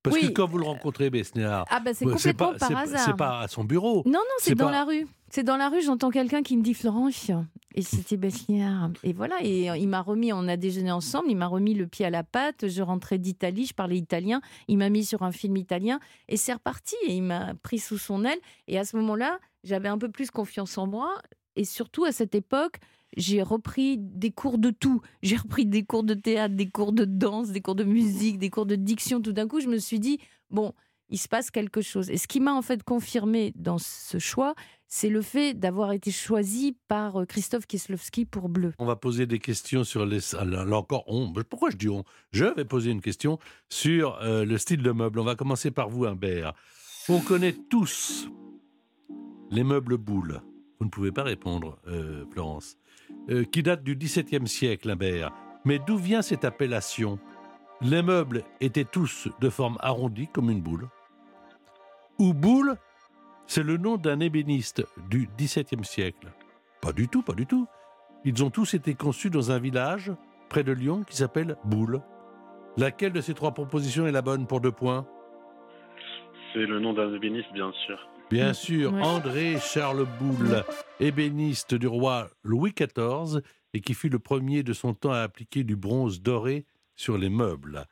[0.05, 0.29] Parce Oui.
[0.29, 3.01] que quand vous le rencontrez, Besnéard, Ah bah c'est complètement pas, par hasard.
[3.07, 4.03] c'est pas à son bureau.
[4.05, 5.07] Non, non, c'est dans pas- la rue.
[5.31, 7.31] C'est dans la rue, j'entends quelqu'un qui me dit Florence.
[7.75, 8.91] Et c'était Besniard.
[9.03, 12.05] Et voilà, et il m'a remis, on a déjeuné ensemble, il m'a remis le pied
[12.07, 12.69] à la pâte.
[12.69, 14.41] Je rentrais d'Italie, je parlais italien.
[14.69, 16.95] Il m'a mis sur un film italien et c'est reparti.
[17.09, 18.39] Et il m'a pris sous son aile.
[18.69, 21.15] Et à ce moment-là, j'avais un peu plus confiance en moi.
[21.57, 22.77] Et surtout, à cette époque,
[23.17, 25.01] j'ai repris des cours de tout.
[25.23, 28.51] J'ai repris des cours de théâtre, des cours de danse, des cours de musique, des
[28.51, 29.21] cours de diction.
[29.21, 30.19] Tout d'un coup, je me suis dit,
[30.51, 30.73] bon,
[31.11, 32.11] il se passe quelque chose.
[32.11, 34.55] Et ce qui m'a en fait confirmé dans ce choix,
[34.87, 38.73] c'est le fait d'avoir été choisi par euh, Christophe Kieslowski pour Bleu.
[38.79, 40.21] On va poser des questions sur les.
[40.33, 41.33] Là là encore, on.
[41.49, 42.05] Pourquoi je dis on?
[42.33, 45.19] Je vais poser une question sur euh, le style de meuble.
[45.19, 46.55] On va commencer par vous, Humbert.
[47.09, 48.29] On connaît tous
[49.51, 50.41] les meubles boules.
[50.79, 52.77] Vous ne pouvez pas répondre, euh, Florence.
[53.31, 55.33] Euh, qui datent du XVIIe siècle, Humbert.
[55.65, 57.19] Mais d'où vient cette appellation?
[57.81, 60.89] Les meubles étaient tous de forme arrondie, comme une boule.
[62.19, 62.77] Ou boule,
[63.47, 66.33] c'est le nom d'un ébéniste du XVIIe siècle.
[66.83, 67.67] Pas du tout, pas du tout.
[68.25, 70.13] Ils ont tous été conçus dans un village
[70.51, 72.03] près de Lyon qui s'appelle Boule.
[72.77, 75.07] Laquelle de ces trois propositions est la bonne pour deux points?
[76.53, 77.99] C'est le nom d'un ébéniste, bien sûr.
[78.31, 79.03] Bien Mm, sûr, ouais.
[79.03, 80.65] André Charles Boule,
[81.01, 83.41] ébéniste du roi Louis XIV
[83.75, 86.65] et qui fut le premier de son temps à appliquer du bronze doré
[86.97, 87.85] sur les meubles.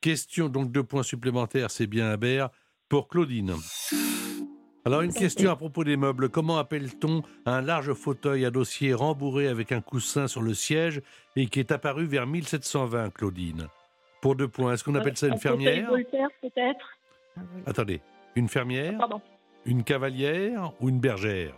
[0.00, 2.50] Question donc deux points supplémentaires, c'est bien Habert,
[2.88, 3.54] pour Claudine.
[4.84, 6.30] Alors une question à propos des meubles.
[6.30, 11.02] Comment appelle-t-on un large fauteuil à dossier rembourré avec un coussin sur le siège
[11.36, 13.66] et qui est apparu vers 1720, Claudine?
[14.22, 15.88] Pour deux points, est-ce qu'on appelle ça une fermière?
[15.90, 16.96] Voltaire, peut-être?
[17.66, 18.00] Attendez,
[18.36, 19.20] une fermière, Pardon.
[19.64, 21.54] Une cavalière ou une bergère?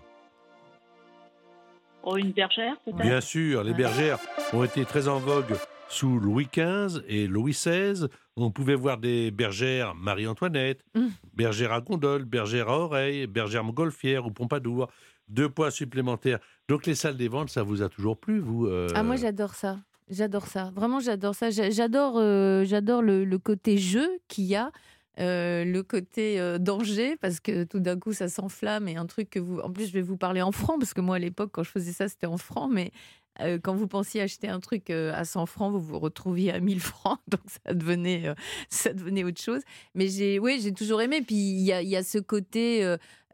[2.04, 4.18] Oh, une bergère, peut-être Bien sûr, les bergères
[4.52, 5.54] ont été très en vogue
[5.88, 8.06] sous Louis XV et Louis XVI.
[8.36, 11.08] On pouvait voir des bergères Marie-Antoinette, Mm.
[11.34, 14.88] bergères à gondole, bergères à oreille, bergères montgolfière ou Pompadour.
[15.28, 16.40] Deux points supplémentaires.
[16.68, 19.54] Donc les salles des ventes, ça vous a toujours plu, vous euh, Ah moi j'adore
[19.54, 19.78] ça.
[20.10, 20.72] J'adore ça.
[20.74, 21.50] Vraiment j'adore ça.
[21.50, 24.72] J'adore euh, j'adore le, le côté jeu qu'il y a.
[25.20, 29.28] euh, le côté euh, danger parce que tout d'un coup ça s'enflamme et un truc
[29.28, 31.50] que vous en plus je vais vous parler en francs parce que moi à l'époque
[31.52, 32.92] quand je faisais ça c'était en francs mais
[33.40, 36.80] euh, quand vous pensiez acheter un truc à 100 francs vous vous retrouviez à 1000
[36.80, 38.34] francs donc ça devenait
[38.70, 39.60] ça devenait autre chose
[39.94, 42.82] mais j'ai oui j'ai toujours aimé puis il y a, il y a ce côté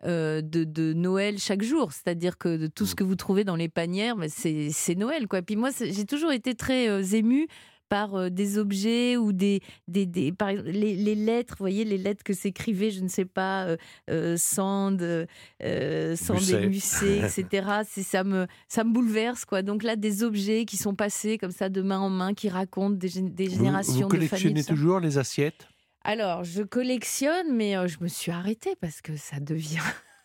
[0.04, 1.92] de, de Noël chaque jour.
[1.92, 5.26] C'est-à-dire que de tout ce que vous trouvez dans les panières, mais c'est c'est Noël.
[5.26, 5.42] Quoi.
[5.42, 7.48] Puis moi, j'ai toujours été très émue
[7.88, 11.84] par euh, des objets ou des, des, des par exemple, les, les lettres, vous voyez,
[11.84, 13.76] les lettres que s'écrivait, je ne sais pas, euh,
[14.10, 17.68] euh, Sand, euh, Sand et Musset, etc.
[17.88, 19.62] C'est ça me ça me bouleverse quoi.
[19.62, 22.96] Donc là, des objets qui sont passés comme ça de main en main, qui racontent
[22.96, 24.28] des, des Vous, générations vous de familles.
[24.28, 25.68] collectionnez toujours les assiettes?
[26.04, 29.78] Alors, je collectionne, mais je me suis arrêtée parce que ça devient.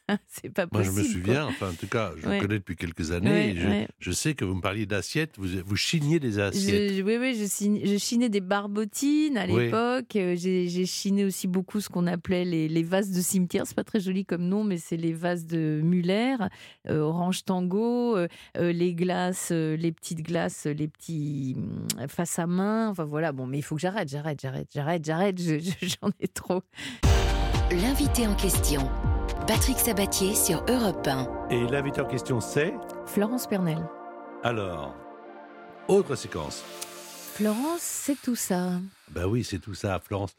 [0.27, 1.07] c'est pas Moi, je possible.
[1.07, 2.35] me souviens, enfin, en tout cas, je Ouais.
[2.35, 3.29] vous connais depuis quelques années.
[3.29, 3.87] Ouais, je, ouais.
[3.99, 6.93] je sais que vous me parliez d'assiettes, vous, vous chiniez des assiettes.
[6.93, 10.15] Je, oui, oui, je, signe- je chinais des barbotines à l'époque.
[10.15, 13.63] Euh, J'ai chiné aussi beaucoup ce qu'on appelait les, les vases de cimetière.
[13.65, 16.35] C'est pas très joli comme nom, mais c'est les vases de Muller,
[16.89, 22.45] euh, Orange Tango, euh, les glaces, euh, les petites glaces, les petits hum, face à
[22.47, 22.89] main.
[22.89, 25.41] Enfin voilà, bon, mais il faut que j'arrête, j'arrête, j'arrête, j'arrête, j'arrête.
[25.41, 26.61] je- je- J'en ai trop.
[27.71, 28.89] L'invité en question.
[29.45, 31.49] Patrick Sabatier sur Europe 1.
[31.49, 32.73] Et l'invité en question, c'est
[33.06, 33.77] Florence Pernel.
[34.41, 34.95] Alors,
[35.89, 36.63] autre séquence.
[37.34, 38.79] Florence, c'est tout ça.
[39.10, 40.38] Ben oui, c'est tout ça, Florence.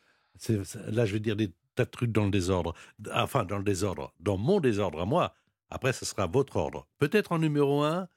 [0.89, 2.75] Là, je vais dire des tas de trucs dans le désordre.
[3.13, 4.15] Enfin, dans le désordre.
[4.21, 5.35] Dans mon désordre à moi.
[5.69, 6.87] Après, ce sera votre ordre.
[6.99, 8.09] Peut-être en numéro un,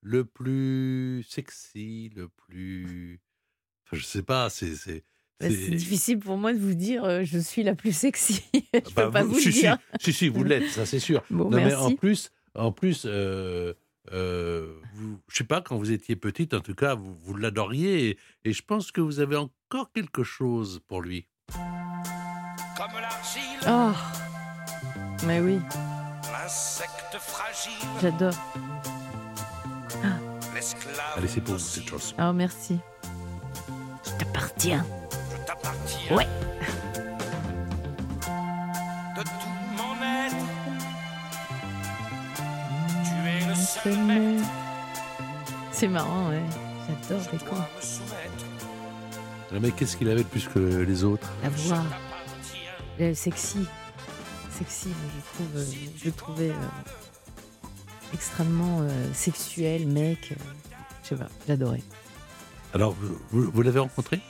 [0.00, 3.20] le plus sexy, le plus.
[3.86, 5.04] Enfin, je sais pas, c'est.
[5.40, 8.42] C'est- Bah, C'est difficile pour moi de vous dire euh, je suis la plus sexy.
[8.74, 9.78] je peux Bah, pas vous, si, le dire.
[10.00, 11.22] Si, si, vous l'êtes, ça c'est sûr.
[11.30, 11.76] Bon, non, mais merci.
[11.84, 13.72] en plus, en plus euh,
[14.12, 18.08] euh, vous, je sais pas, quand vous étiez petite, en tout cas, vous, vous l'adoriez
[18.10, 21.26] et, et je pense que vous avez encore quelque chose pour lui.
[21.52, 23.92] Comme l'argile, Oh,
[25.26, 25.58] mais oui,
[26.32, 28.34] l'insecte fragile, j'adore.
[30.54, 30.96] l'esclave.
[31.16, 32.14] Allez, c'est pour vous cette chanson.
[32.18, 32.78] Oh, merci.
[34.04, 34.84] Je t'appartiens.
[36.14, 36.26] Ouais.
[39.16, 39.30] De tout
[39.76, 40.36] mon être,
[43.04, 44.48] tu es le seul maître.
[45.72, 46.42] C'est marrant, ouais.
[47.08, 47.56] J'adore les cons.
[47.80, 48.44] soumettre.
[49.60, 51.30] Mais qu'est-ce qu'il avait de plus que les autres?
[51.42, 51.82] La voix,
[52.98, 53.66] le sexy.
[54.50, 55.64] Sexy, je, trouve, euh,
[55.98, 57.64] je le trouvais euh,
[58.14, 60.34] extrêmement euh, sexuel, mec.
[61.02, 61.82] je sais pas, j'adorais.
[62.74, 62.94] Alors,
[63.30, 64.20] vous- vous l'avez rencontré?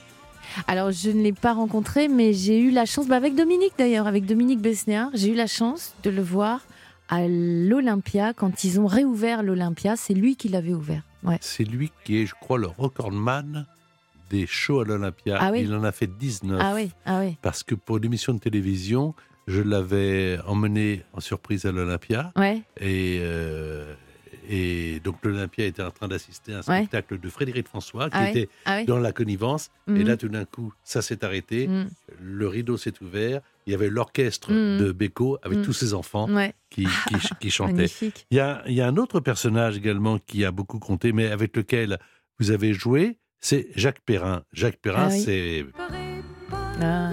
[0.67, 4.07] Alors, je ne l'ai pas rencontré, mais j'ai eu la chance, bah, avec Dominique d'ailleurs,
[4.07, 6.61] avec Dominique Besnéard, j'ai eu la chance de le voir
[7.09, 9.97] à l'Olympia quand ils ont réouvert l'Olympia.
[9.97, 11.03] C'est lui qui l'avait ouvert.
[11.23, 11.39] Ouais.
[11.41, 13.67] C'est lui qui est, je crois, le recordman
[14.31, 15.39] des shows à l'Olympia.
[15.41, 16.59] Ah oui Il en a fait 19.
[16.61, 17.37] Ah oui, ah oui.
[17.43, 19.15] Parce que pour l'émission de télévision,
[19.47, 22.33] je l'avais emmené en surprise à l'Olympia.
[22.37, 23.95] Ouais, Et, euh,
[24.49, 26.79] et donc l'Olympia était en train d'assister à un Ouais.
[26.79, 28.85] spectacle de Frédéric François qui Ah était ah oui.
[28.87, 29.71] dans la connivence.
[29.89, 30.07] Et Mhm.
[30.07, 31.69] là, tout d'un coup, ça s'est arrêté.
[31.69, 31.89] Mm.
[32.21, 33.41] Le rideau s'est ouvert.
[33.67, 34.79] Il y avait l'orchestre Mhm.
[34.79, 35.65] de Beko avec Mhm.
[35.65, 37.51] tous ses enfants Ouais, qui, qui, qui
[37.87, 37.87] chantaient.
[38.31, 41.31] Il y, a, il y a un autre personnage également qui a beaucoup compté, mais
[41.31, 41.99] avec lequel
[42.39, 44.43] vous avez joué, c'est Jacques Perrin.
[44.53, 45.21] Jacques Perrin, Ah oui.
[45.21, 45.67] c'est
[46.81, 47.13] Ah.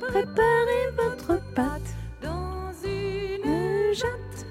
[0.00, 1.82] Préparez votre pâte
[2.22, 4.46] dans une jatte.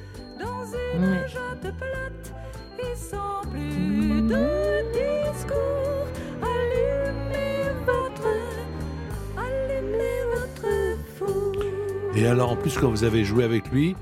[1.72, 2.34] Plate
[2.80, 6.08] et sans plus de discours.
[6.42, 8.28] Allumez votre,
[9.38, 11.64] allumez votre four.
[12.16, 13.96] Et alors, en plus, quand vous avez joué avec lui,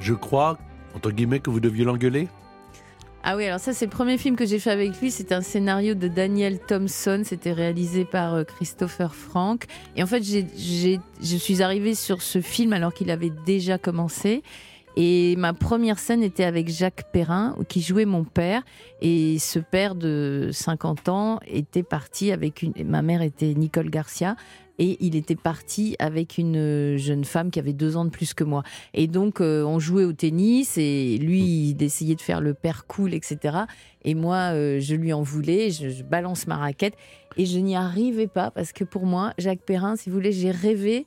[0.00, 0.58] je crois,
[0.94, 2.28] entre guillemets, que vous deviez l'engueuler
[3.24, 5.10] Ah oui, alors ça, c'est le premier film que j'ai fait avec lui.
[5.10, 7.22] C'était un scénario de Daniel Thompson.
[7.24, 9.64] C'était réalisé par euh, Christopher Frank.
[9.96, 13.76] Et en fait, j'ai- j'ai- je suis arrivée sur ce film alors qu'il avait déjà
[13.76, 14.42] commencé.
[14.96, 18.62] Et ma première scène était avec Jacques Perrin, qui jouait mon père.
[19.00, 22.72] Et ce père de 50 ans était parti avec une.
[22.84, 24.36] Ma mère était Nicole Garcia.
[24.80, 28.44] Et il était parti avec une jeune femme qui avait deux ans de plus que
[28.44, 28.62] moi.
[28.94, 32.86] Et donc, euh, on jouait au tennis et lui, il essayait de faire le père
[32.86, 33.58] cool, etc.
[34.04, 36.94] Et moi, euh, je lui en voulais, je, je balance ma raquette
[37.36, 40.52] et je n'y arrivais pas parce que pour moi, Jacques Perrin, si vous voulez, j'ai
[40.52, 41.06] rêvé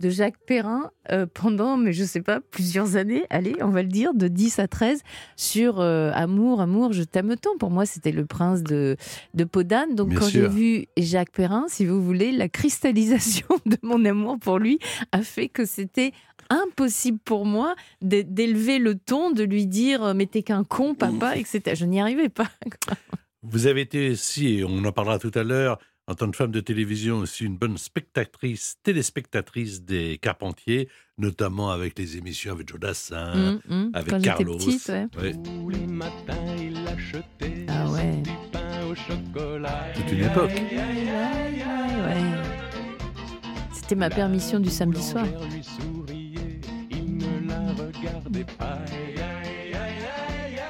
[0.00, 3.88] de Jacques Perrin euh, pendant, mais je sais pas, plusieurs années, allez, on va le
[3.88, 5.02] dire, de 10 à 13,
[5.36, 7.56] sur euh, Amour, Amour, je t'aime tant.
[7.58, 8.96] Pour moi, c'était le prince de,
[9.34, 9.94] de Podane.
[9.94, 14.38] Donc, Bien quand j'ai vu Jacques Perrin, si vous voulez, la cristallisation de mon amour
[14.40, 14.78] pour lui
[15.12, 16.12] a fait que c'était
[16.48, 20.94] impossible pour moi d'é- d'élever le ton, de lui dire euh, mais t'es qu'un con
[20.94, 21.60] papa, etc.
[21.74, 22.48] Je n'y arrivais pas.
[23.42, 26.50] Vous avez été aussi, et on en parlera tout à l'heure, en tant que femme
[26.50, 32.80] de télévision, aussi une bonne spectatrice, téléspectatrice des Carpentiers, notamment avec les émissions avec Joe
[32.80, 33.90] Dassin, Hum, hum.
[33.94, 34.56] avec Quand Carlos.
[34.58, 35.06] petite, ouais.
[35.20, 38.16] Ouais, Tous les matins, il achetait Ah ouais.
[38.22, 39.86] du pain au chocolat.
[39.94, 40.50] Toute une époque.
[40.50, 42.24] Ouais.
[43.72, 45.24] C'était ma permission du samedi soir.
[45.26, 46.60] Boulangère lui souriait,
[46.90, 48.78] il ne la regardait pas.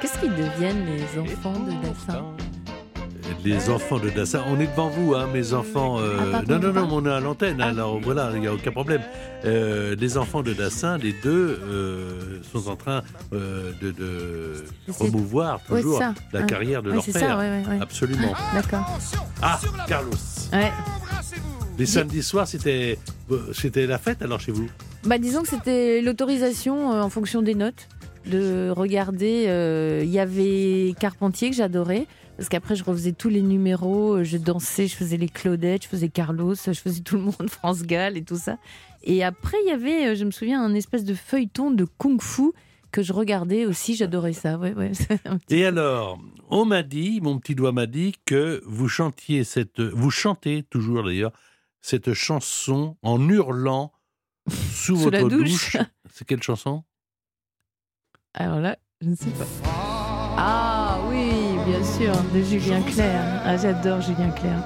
[0.01, 2.35] Qu'est-ce qu'ils deviennent les enfants de Dassin?
[3.45, 5.99] Les enfants de Dassin, on est devant vous, hein, mes enfants.
[5.99, 7.69] euh, Ah, pardon, non, non, non, on est à l'antenne, Ah.
[7.69, 9.01] alors voilà, il n'y a aucun problème.
[9.45, 15.11] Euh, les enfants de Dassin, les deux, euh, sont en train de, de Ouais,
[15.69, 16.01] toujours
[16.33, 16.47] la Ouais.
[16.47, 17.13] carrière de leur père.
[17.15, 17.63] ça, ouais.
[17.81, 18.33] Absolument.
[18.55, 18.99] D'accord.
[19.43, 20.11] Ah, Carlos.
[20.53, 20.71] Ouais.
[21.79, 22.99] Les samedis soirs, c'était
[23.55, 24.69] c'était la fête alors chez vous?
[25.05, 27.89] Bah, disons que c'était l'autorisation en fonction des notes
[28.27, 29.45] de regarder.
[29.49, 32.07] euh, Il y avait Carpentier que j'adorais.
[32.41, 35.89] Parce qu'après, je refaisais tous les numéros, euh, je dansais, je faisais les Claudettes, je
[35.89, 38.57] faisais Carlos, je faisais tout le monde, France Gall et tout ça.
[39.03, 42.53] Et après, il y avait, euh, je me souviens, un espèce de feuilleton de kung-fu
[42.93, 44.57] que je regardais aussi, j'adorais ça.
[44.57, 44.93] Ouais, ouais.
[45.51, 50.11] Et alors, on m'a dit, mon petit doigt m'a dit que vous chantiez cette, vous
[50.11, 51.33] chantez toujours d'ailleurs
[51.83, 53.93] cette chanson en hurlant
[54.49, 55.77] sous, Sous la votre douche.
[56.11, 56.85] C'est quelle chanson?
[58.33, 59.47] Alors là, je ne sais pas.
[60.39, 60.80] Ah bien
[62.01, 63.43] sûr, de Julien Clerc.
[63.45, 64.65] Ah, j'adore Julien Clerc.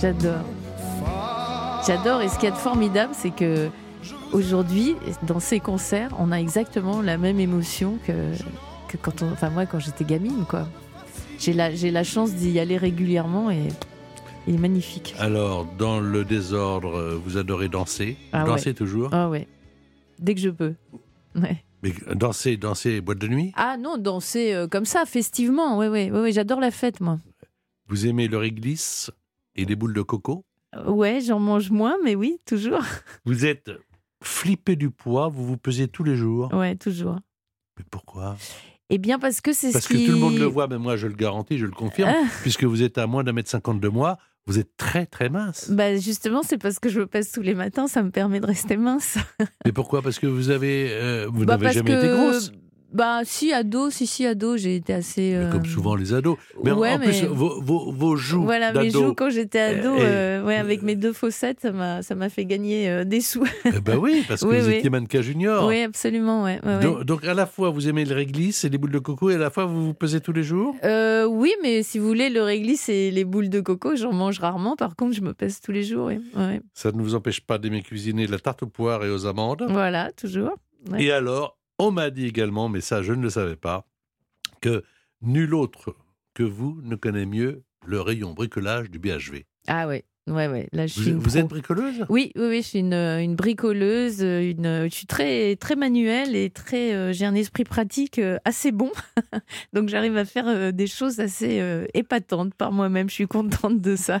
[0.00, 0.44] J'adore.
[1.86, 2.22] J'adore.
[2.22, 3.68] Et ce qui est formidable, c'est que
[4.32, 8.12] aujourd'hui, dans ces concerts, on a exactement la même émotion que,
[8.88, 10.66] que quand on, enfin moi, quand j'étais gamine, quoi.
[11.38, 13.68] J'ai la, j'ai la chance d'y aller régulièrement et
[14.46, 15.14] il est magnifique.
[15.18, 18.16] Alors, dans le désordre, vous adorez danser.
[18.32, 19.10] Ah danser toujours.
[19.12, 19.46] Ah ouais.
[20.18, 20.74] Dès que je peux.
[21.34, 21.62] Ouais.
[21.82, 23.52] Mais danser, danser, boîte de nuit?
[23.56, 25.78] Ah non, danser euh, comme ça, festivement.
[25.78, 27.18] Oui, oui, oui, oui, j'adore la fête, moi.
[27.88, 29.10] Vous aimez le réglisse
[29.56, 30.44] et les boules de coco?
[30.86, 32.80] Ouais, j'en mange moins, mais oui, toujours.
[33.26, 33.70] Vous êtes
[34.22, 36.52] flippé du poids, vous vous pesez tous les jours.
[36.54, 37.18] Ouais, toujours.
[37.76, 38.36] Mais pourquoi?
[38.88, 40.06] Eh bien, parce que c'est Parce ce que qui...
[40.06, 42.24] tout le monde le voit, mais moi je le garantis, je le confirme, Ah.
[42.42, 44.16] puisque vous êtes à moins d'un mètre cinquante de moi,
[44.46, 45.70] vous êtes très très mince.
[45.70, 48.46] Bah justement, c'est parce que je me pèse tous les matins, ça me permet de
[48.46, 49.18] rester mince.
[49.64, 50.02] Mais pourquoi?
[50.02, 51.98] Parce que vous avez, euh, vous Bah, n'avez jamais que...
[51.98, 52.52] été grosse.
[52.92, 55.30] Bah si, ado, si, si, ado, j'ai été assez...
[55.32, 56.36] Mais euh, Comme souvent les ados.
[56.62, 59.94] Mais ouais, en plus, mais- vos, vos, vos joues Voilà, mes joues quand j'étais ado,
[59.96, 61.72] Eh, eh, euh, ouais, avec mes deux fossettes, ça
[62.14, 63.44] m'a, fait gagner euh, des sous.
[63.64, 64.74] eh ben oui, parce que Oui, vous oui.
[64.74, 65.66] étiez mannequin junior.
[65.66, 66.60] oui, absolument, ouais.
[66.82, 69.34] Donc, donc, à la fois vous aimez le réglisse et les boules de coco, et
[69.36, 70.74] à la fois vous vous pesez tous les jours?
[70.84, 74.38] Euh, oui, mais si vous voulez, le réglisse et les boules de coco, j'en mange
[74.38, 74.76] rarement.
[74.76, 76.10] Par contre, je me pèse tous les jours.
[76.74, 79.64] Ça ne vous empêche pas d'aimer cuisiner la tarte aux poires et aux amandes?
[79.68, 80.54] Voilà, toujours.
[80.98, 83.86] Et alors, on m'a dit également, mais ça je ne le savais pas,
[84.60, 84.84] que
[85.20, 85.96] nul autre
[86.34, 89.44] que vous ne connaît mieux le rayon bricolage du BHV.
[89.66, 90.68] Ah ouais, ouais, ouais.
[90.72, 92.06] Là, je suis Vous, êtes bricoleuse?
[92.08, 94.20] Oui, oui, oui, je suis une, une bricoleuse.
[94.22, 96.94] Une, je suis très, très manuelle et très.
[96.94, 98.90] euh, j'ai un esprit pratique euh, assez bon,
[99.72, 101.60] donc j'arrive à faire euh, des choses assez
[101.94, 103.08] épatantes par moi-même.
[103.08, 104.20] Je suis contente de ça.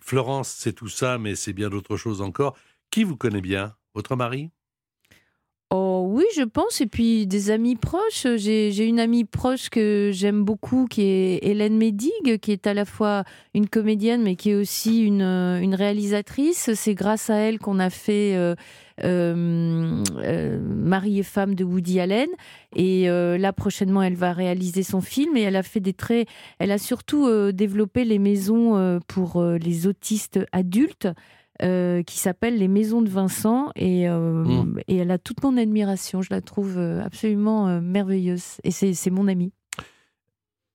[0.00, 2.56] Florence, c'est tout ça, mais c'est bien d'autres choses encore.
[2.90, 3.74] Qui vous connaît bien?
[3.94, 4.50] Votre mari?
[5.70, 6.80] Oh oui, je pense.
[6.80, 8.26] Et puis des amis proches.
[8.36, 12.86] J'ai une amie proche que j'aime beaucoup, qui est Hélène Médig, qui est à la
[12.86, 16.70] fois une comédienne, mais qui est aussi une, euh, réalisatrice.
[16.72, 18.54] C'est grâce à elle qu'on a fait euh,
[19.04, 22.28] euh, euh, Mari et femme de Woody Allen.
[22.74, 25.36] Et là, prochainement, elle va réaliser son film.
[25.36, 26.28] Et elle a fait des traits.
[26.58, 31.08] Elle a surtout développé les maisons pour les autistes adultes
[31.62, 34.80] euh, qui s'appelle Les Maisons de Vincent et, euh, Mm.
[34.88, 36.22] et elle a toute mon admiration.
[36.22, 39.52] Je la trouve euh, absolument merveilleuse et c'est mon amie.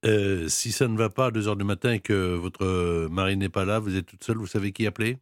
[0.05, 3.37] Euh, Si ça ne va pas à 2 heures du matin et que votre mari
[3.37, 5.17] n'est pas là, vous êtes toute seule, vous savez qui appeler?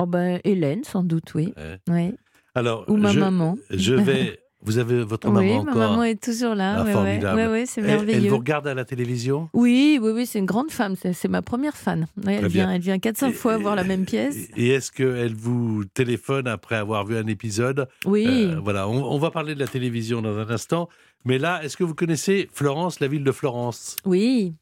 [0.00, 1.54] Oh ben Hélène, sans doute, oui.
[1.56, 1.78] Ouais.
[1.88, 2.14] Ouais.
[2.56, 3.56] Alors, Ou ma je, maman.
[3.70, 4.38] Je vais.
[4.64, 6.76] Vous avez votre oui, maman ma encore maman est toujours là.
[6.78, 7.36] Ah, ouais, formidable.
[7.40, 8.30] Ouais, ouais, c'est Elle- Elle, merveilleux.
[8.30, 10.94] vous regarde à la télévision Oui, oui, oui, c'est une grande femme.
[10.96, 12.06] C'est ma première fan.
[12.24, 14.36] Ouais, elle, vient, elle vient 4-5 Et- fois voir la même pièce.
[14.56, 17.88] Et est-ce qu'elle vous téléphone après avoir vu un épisode?
[18.04, 18.24] Oui.
[18.28, 20.88] Euh, Voilà, on, on va parler de la télévision dans un instant.
[21.24, 23.96] Mais là, est-ce que vous connaissez Florence, la ville de Florence?
[24.04, 24.54] Oui.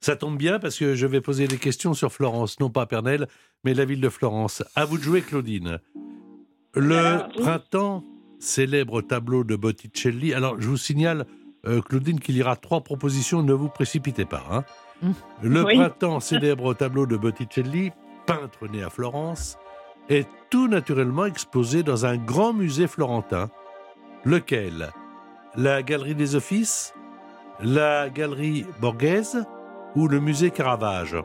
[0.00, 3.26] Ça tombe bien parce que je vais poser des questions sur Florence, non pas Pernelle,
[3.64, 4.62] mais la ville de Florence.
[4.74, 5.78] À vous de jouer, Claudine.
[6.74, 7.44] Le Alors, oui.
[8.44, 10.34] Célèbre tableau de Botticelli.
[10.34, 11.26] Alors, je vous signale,
[11.66, 13.42] euh, Claudine, qu'il y aura trois propositions.
[13.42, 14.44] Ne vous précipitez pas.
[14.50, 14.64] hein.
[15.02, 15.10] Mm.
[15.42, 15.74] Le Oui.
[15.76, 17.90] printemps, célèbre tableau de Botticelli,
[18.26, 19.56] peintre né à Florence,
[20.08, 23.50] est tout naturellement exposé dans un grand musée florentin.
[24.24, 24.90] Lequel?
[25.56, 26.94] La Galerie des Offices
[27.60, 29.44] La Galerie Borghese
[29.96, 31.16] ou le musée Caravage?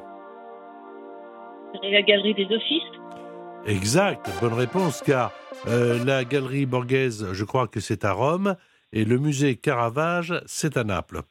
[1.83, 2.98] La galerie des offices
[3.65, 5.31] Exact, bonne réponse, car
[5.67, 8.55] euh, la Galerie Borghese, je crois que c'est à Rome,
[8.93, 11.21] et le musée Caravage, c'est à Naples.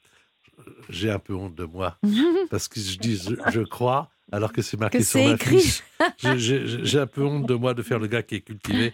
[0.88, 1.96] J'ai un peu honte de moi,
[2.50, 5.82] parce que je dis je, je crois, alors que c'est marqué Que sur ma fiche.
[6.36, 8.92] J'ai un peu honte de moi de faire le gars qui est cultivé.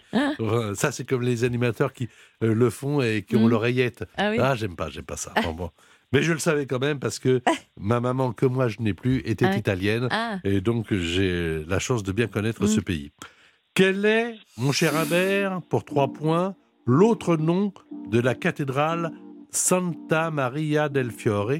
[0.75, 2.07] Ça, c'est comme les animateurs qui
[2.43, 3.49] euh, le font et qui ont Mm.
[3.49, 4.05] l'oreillette.
[4.17, 4.37] Ah oui.
[4.39, 5.33] Ah, j'aime pas, j'aime pas ça.
[5.43, 5.71] Bon, bon.
[6.13, 7.41] Mais je le savais quand même parce que
[7.79, 9.57] ma maman, que moi je n'ai plus, était Ah.
[9.57, 10.07] italienne.
[10.11, 12.67] Ah, Et donc, j'ai la chance de bien connaître Mm.
[12.67, 13.11] ce pays.
[13.73, 17.73] Quel est, mon cher Imbert, pour trois points, l'autre nom
[18.09, 19.11] de la cathédrale
[19.51, 21.59] Santa Maria del Fiore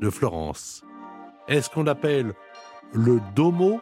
[0.00, 0.84] de Florence?
[1.48, 2.34] Est-ce qu'on appelle
[2.92, 3.80] le Domo,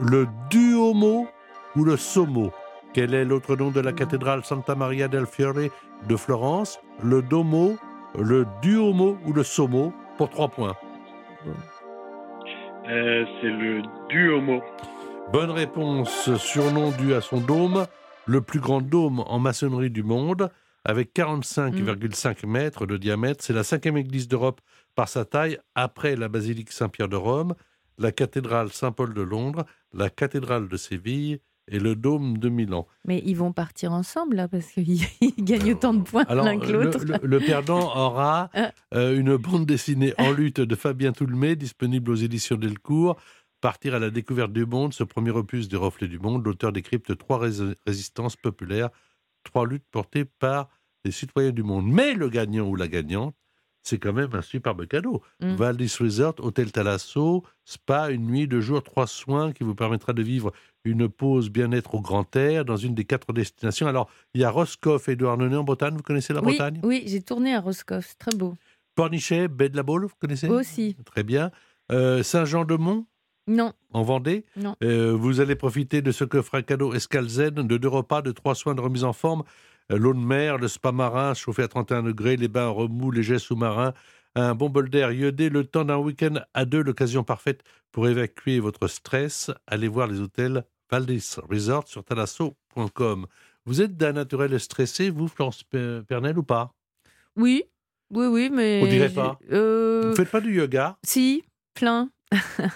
[0.00, 1.28] le Duomo
[1.76, 2.52] ou le Sommo?
[2.92, 5.70] Quel est l'autre nom de la cathédrale Santa Maria del Fiore
[6.08, 6.78] de Florence?
[7.02, 7.76] Le Domo,
[8.18, 10.76] le Duomo ou le Sommo Pour trois points.
[12.88, 14.62] Euh, c'est le Duomo.
[15.32, 17.86] Bonne réponse, surnom dû à son dôme,
[18.26, 20.50] le plus grand dôme en maçonnerie du monde,
[20.84, 23.42] avec 45,5 mètres de diamètre.
[23.42, 24.60] C'est la cinquième église d'Europe
[24.94, 27.54] par sa taille, après la basilique Saint-Pierre de Rome,
[27.98, 32.86] la cathédrale Saint-Paul de Londres, la cathédrale de Séville et le dôme de Milan.
[33.04, 36.58] mais ils vont partir ensemble là parce qu'ils ils gagnent autant de points Alors, l'un
[36.58, 37.04] que l'autre.
[37.04, 38.72] le- le perdant aura Ah.
[38.94, 43.16] euh, une bande dessinée en lutte de Fabien Toulmé, disponible aux éditions Delcourt.
[43.60, 47.16] Partir à la découverte du monde, ce premier opus des Reflets du Monde, l'auteur décrypte
[47.18, 48.90] trois rés- résistances populaires,
[49.44, 50.68] trois luttes portées par
[51.04, 51.86] les citoyens du monde.
[51.86, 53.34] Mais le gagnant ou la gagnante,
[53.86, 55.22] c'est quand même un superbe cadeau.
[55.40, 55.54] Mm.
[55.54, 60.22] Valdis Resort, Hôtel Thalasso, spa, une nuit, deux jours, trois soins qui vous permettra de
[60.22, 60.52] vivre
[60.84, 63.86] une pause bien-être au grand air dans une des quatre destinations.
[63.86, 66.80] Alors, il y a Roscoff et Douarnenez en Bretagne, vous connaissez la oui, Bretagne?
[66.82, 68.54] oui, j'ai tourné à Roscoff, c'est très beau.
[68.94, 70.48] Pornichet, Baie de la Baule, vous connaissez?
[70.48, 70.96] Aussi.
[71.04, 71.50] Très bien.
[71.92, 73.06] Euh, Saint-Jean-de-Mont,
[73.46, 74.44] Non, en Vendée?
[74.56, 74.74] Non.
[74.82, 78.74] Euh, vous allez profiter de ce coffret cadeau Escalzen, de deux repas, de trois soins
[78.74, 79.42] de remise en forme,
[79.90, 83.22] l'eau de mer, le spa marin chauffé à 31 degrés, les bains en remous, les
[83.22, 83.92] jets sous-marins,
[84.34, 88.60] un bon bol d'air iodé, le temps d'un week-end à deux, l'occasion parfaite pour évacuer
[88.60, 89.50] votre stress.
[89.66, 93.26] Allez voir les hôtels Valdis Resort sur talasso.com.
[93.64, 96.72] Vous êtes d'un naturel stressé, vous, Florence Pe- Pernel, ou pas?
[97.34, 97.64] Oui,
[98.10, 98.80] oui, oui, mais.
[98.82, 99.38] On dirait pas.
[99.50, 100.96] Euh, Vous ne faites pas du yoga?
[101.04, 101.44] Si,
[101.74, 102.10] plein.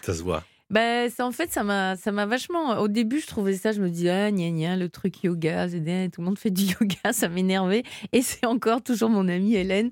[0.02, 0.42] Ça se voit.
[0.70, 2.78] Ben, en fait, ça m'a, m'a vachement.
[2.78, 6.20] Au début, je trouvais ça, je me dis, ah, gna gna, le truc yoga, tout
[6.20, 7.82] le monde fait du yoga, ça m'énervait.
[8.12, 9.90] Et c'est encore toujours mon amie Hélène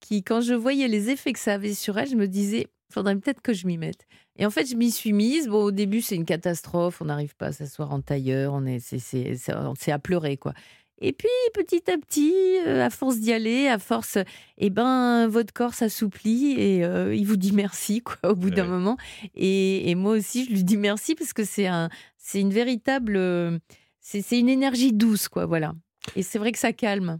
[0.00, 3.16] qui, quand je voyais les effets que ça avait sur elle, je me disais, faudrait
[3.16, 4.06] peut-être que je m'y mette.
[4.38, 5.48] Et en fait, je m'y suis mise.
[5.48, 8.78] Bon, au début, c'est une catastrophe, on n'arrive pas à s'asseoir en tailleur, on est,
[8.80, 10.54] c'est à pleurer, quoi.
[11.00, 12.32] Et puis, petit à petit,
[12.66, 14.16] euh, à force d'y aller, à force,
[14.58, 18.62] eh ben, votre corps s'assouplit et euh, il vous dit merci, quoi, au bout d'un
[18.64, 18.68] Ouais.
[18.70, 18.96] moment.
[19.34, 23.16] Et, et moi aussi, je lui dis merci parce que c'est un, c'est une véritable,
[23.16, 23.58] euh,
[24.00, 25.74] c'est, c'est une énergie douce, quoi, voilà.
[26.14, 27.18] Et c'est vrai que ça calme.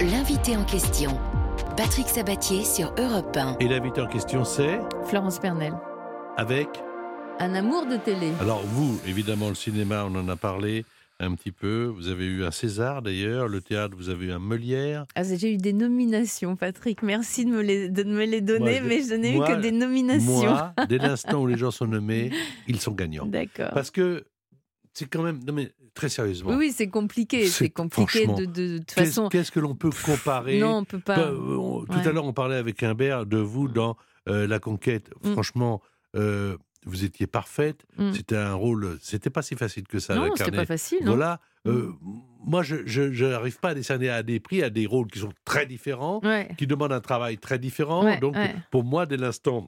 [0.00, 1.18] L'invité en question.
[1.76, 3.56] Patrick Sabatier sur Europe 1.
[3.60, 4.78] Et l'invité en question, c'est?
[5.04, 5.74] Florence Pernel,
[6.38, 6.68] avec?
[7.40, 8.32] Un amour de télé.
[8.40, 10.86] Alors vous, évidemment, le cinéma, on en a parlé
[11.18, 11.84] un petit peu.
[11.86, 15.06] Vous avez eu un César d'ailleurs, le théâtre, vous avez eu un Molière.
[15.14, 17.02] Ah, j'ai eu des nominations, Patrick.
[17.02, 19.72] Merci de me les, de me les donner, Moi, mais je n'ai eu que des
[19.72, 20.32] nominations.
[20.42, 22.30] Moi, dès l'instant où les gens sont nommés,
[22.68, 23.26] ils sont gagnants.
[23.26, 23.70] D'accord.
[23.72, 24.24] Parce que
[24.92, 27.46] c'est quand même, non mais très sérieusement, Oui, oui, c'est compliqué.
[27.46, 29.28] C'est- compliqué de, de, de toute façon.
[29.30, 31.16] qu'est-ce que l'on peut comparer Non, on peut pas.
[31.16, 32.06] Bah, on- Tout Ouais.
[32.06, 33.96] à l'heure, on parlait avec Humbert de vous dans
[34.28, 35.08] euh, La Conquête.
[35.24, 35.32] Mm.
[35.32, 35.80] Franchement,
[36.16, 37.84] euh, vous étiez parfaite.
[37.98, 38.12] Mm.
[38.12, 40.98] C'était un rôle, c'était pas si facile que ça non, c'était pas facile.
[41.02, 41.40] non Voilà.
[41.66, 41.90] euh,
[42.44, 45.66] moi, je n'arrive pas à décerner à des prix, à des rôles qui sont très
[45.66, 46.48] différents, Ouais.
[46.58, 48.04] qui demandent un travail très différent.
[48.04, 48.54] Ouais, Donc, ouais.
[48.70, 49.66] pour moi, dès l'instant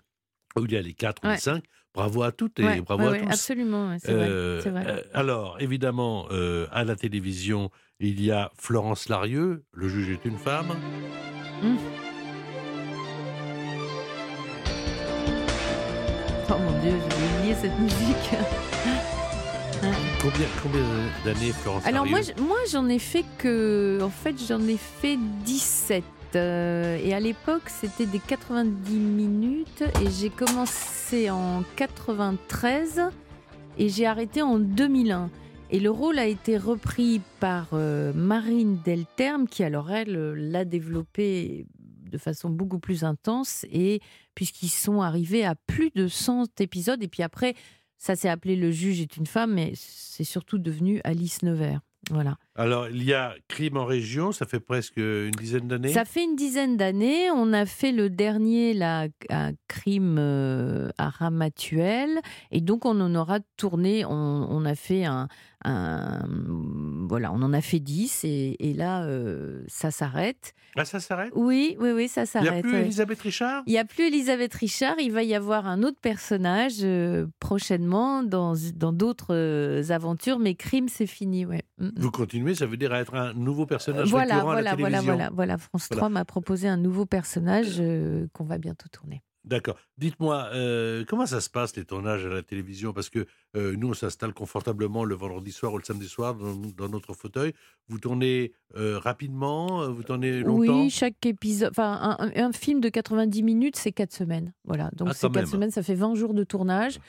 [0.57, 1.39] où il y a les quatre ou les Ouais.
[1.39, 3.27] cinq, bravo à toutes et bravo à tous.
[3.29, 4.71] Absolument, c'est Euh, vrai.
[4.71, 4.85] vrai.
[4.89, 10.25] euh, alors, évidemment, euh, à la télévision, il y a Florence Larieux, le juge est
[10.25, 10.69] une femme.
[16.51, 18.31] Oh mon Dieu, j'ai oublié cette musique.
[20.21, 20.81] Combien, combien
[21.25, 26.03] d'années Florence Alors moi, moi j'en ai fait que, en fait, j'en ai fait 17.
[26.35, 29.85] euh, et à l'époque, c'était des 90 minutes.
[30.03, 33.03] Et j'ai commencé en 93
[33.79, 35.31] et j'ai arrêté en 2001.
[35.71, 40.65] Et le rôle a été repris par euh, Marine Delterme, qui alors elle euh, l'a
[40.65, 41.67] développé
[42.09, 43.65] de façon beaucoup plus intense.
[43.71, 44.01] Et
[44.35, 47.03] puisqu'ils sont arrivés à plus de 100 épisodes.
[47.03, 47.55] Et puis après,
[47.99, 51.81] ça s'est appelé Le juge est une femme, mais c'est surtout devenu Alice Nevers.
[52.11, 52.39] Voilà.
[52.55, 55.93] Alors, il y a Crime en région, ça fait presque une dizaine d'années.
[55.93, 57.31] Ça fait une dizaine d'années.
[57.31, 62.21] On a fait le dernier, là, un crime euh, à Ramatuel.
[62.51, 64.05] Et donc, on en aura tourné.
[64.05, 65.29] On, on a fait un,
[65.65, 66.27] un-
[67.09, 70.55] voilà, on en a fait 10 et, et là, euh, ça s'arrête.
[70.77, 71.33] Ah, ça s'arrête?
[71.35, 72.63] Oui, oui, oui, ça Il n'y a s'arrête.
[72.63, 72.81] plus ouais.
[72.83, 73.63] Elisabeth Richard?
[73.67, 78.23] Il n'y a plus Elisabeth Richard, il va y avoir un autre personnage euh, prochainement
[78.23, 78.55] dans
[78.93, 81.63] d'autres euh, aventures, mais crime, c'est fini, ouais.
[81.79, 81.93] Mm, mm.
[81.97, 84.99] Vous continuez, ça veut dire être un nouveau personnage Voilà, récurrent à voilà, la voilà,
[84.99, 85.15] télévision.
[85.15, 85.59] voilà, voilà.
[85.59, 86.01] France Voilà.
[86.01, 89.23] 3 m'a proposé un nouveau personnage euh, qu'on va bientôt tourner.
[89.49, 89.77] D'accord.
[89.97, 92.93] Dites-moi, euh, comment ça se passe les tournages à la télévision?
[92.93, 93.27] Parce que
[93.57, 97.15] euh, nous, on s'installe confortablement le vendredi soir ou le samedi soir dans, dans notre
[97.15, 97.55] fauteuil.
[97.89, 99.91] Vous tournez euh, rapidement?
[99.91, 100.83] Vous tournez longtemps?
[100.83, 104.53] Oui, chaque épisode, enfin un, film de 90 minutes, c'est 4 semaines.
[104.65, 105.53] Voilà, donc Ah, c'est quand 4 même.
[105.53, 107.01] semaines, ça fait 20 jours de tournage.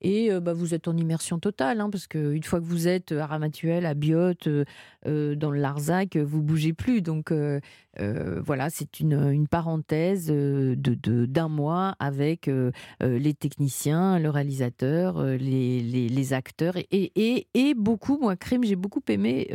[0.00, 3.26] Et bah, vous êtes en immersion totale, hein, parce qu'une fois que vous êtes à
[3.26, 4.64] Ramatuelle, à Biot, euh,
[5.06, 7.02] euh, dans le Larzac, vous bougez plus.
[7.02, 7.60] Donc euh,
[8.00, 12.70] euh, voilà, c'est une, une parenthèse euh, de d'un mois avec euh,
[13.00, 18.76] les techniciens, le réalisateur, les, les, les acteurs et, et, et beaucoup, moi, Crime, j'ai
[18.76, 19.50] beaucoup aimé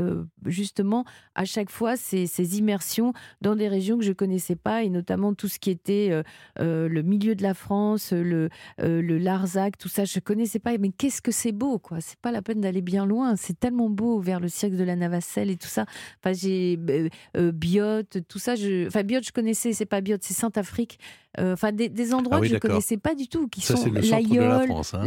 [0.45, 4.89] justement à chaque fois ces, ces immersions dans des régions que je connaissais pas et
[4.89, 6.23] notamment tout ce qui était
[6.59, 10.77] le milieu de la France, le, le Larzac, tout ça, je connaissais pas.
[10.77, 13.35] Mais qu'est-ce que c'est beau, quoi C'est pas la peine d'aller bien loin.
[13.35, 15.85] C'est tellement beau vers le cirque de la Navacelle et tout ça.
[16.19, 18.03] Enfin, j'ai euh, euh, Biot,
[18.33, 18.55] tout ça.
[18.55, 18.87] Je...
[18.87, 19.73] Enfin, Biot, je connaissais.
[19.73, 20.97] C'est pas Biot, c'est Sainte-Afrique.
[21.39, 23.75] Euh, Enfin, des, des endroits Ah oui, que je connaissais pas du tout, qui Ça,
[23.75, 23.87] sont
[24.93, 25.05] hein.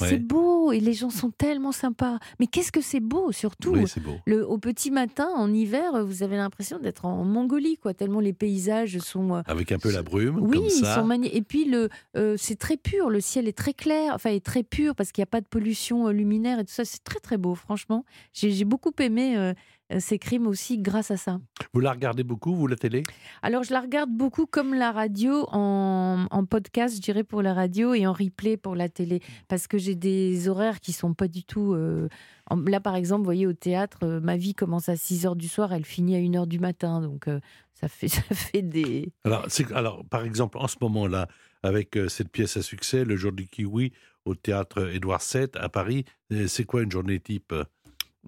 [0.00, 0.08] Ouais.
[0.08, 2.18] C'est beau et les gens sont tellement sympas.
[2.38, 3.70] Mais qu'est-ce que c'est beau, surtout?
[3.72, 4.14] Oui, c'est beau.
[4.26, 8.32] Le, au petit matin, en hiver, vous avez l'impression d'être en Mongolie, quoi, tellement les
[8.32, 9.34] paysages sont.
[9.34, 11.36] euh, Avec un peu la brume, oui, comme ils sont magnifiques.
[11.36, 14.62] Et puis, le, euh, c'est très pur, le ciel est très clair, enfin, est très
[14.62, 16.84] pur parce qu'il n'y a pas de pollution luminaire et tout ça.
[16.84, 18.04] C'est très, très beau, franchement.
[18.32, 19.52] J'ai beaucoup aimé euh,
[19.98, 21.40] ces crimes aussi grâce à ça.
[21.72, 23.02] Vous la regardez beaucoup, vous, la télé?
[23.42, 27.54] Alors, je la regarde beaucoup comme la radio, en, en podcast, je dirais, pour la
[27.54, 29.20] radio et en replay pour la télé.
[29.48, 31.74] Parce que j'ai des horaires qui sont pas du tout.
[31.74, 32.08] euh,
[32.50, 35.36] en- Là, par exemple, vous voyez, au théâtre, euh, ma vie commence à 6 heures
[35.36, 37.00] du soir, elle finit à 1 heure du matin.
[37.00, 37.38] Donc, euh,
[37.74, 39.12] ça, fait, ça fait des.
[39.24, 41.28] alors, alors, par exemple, en ce moment-là,
[41.62, 43.92] avec euh, cette pièce à succès, Le jour du kiwi,
[44.24, 47.54] au théâtre Édouard VII à Paris, euh, c'est quoi une journée type?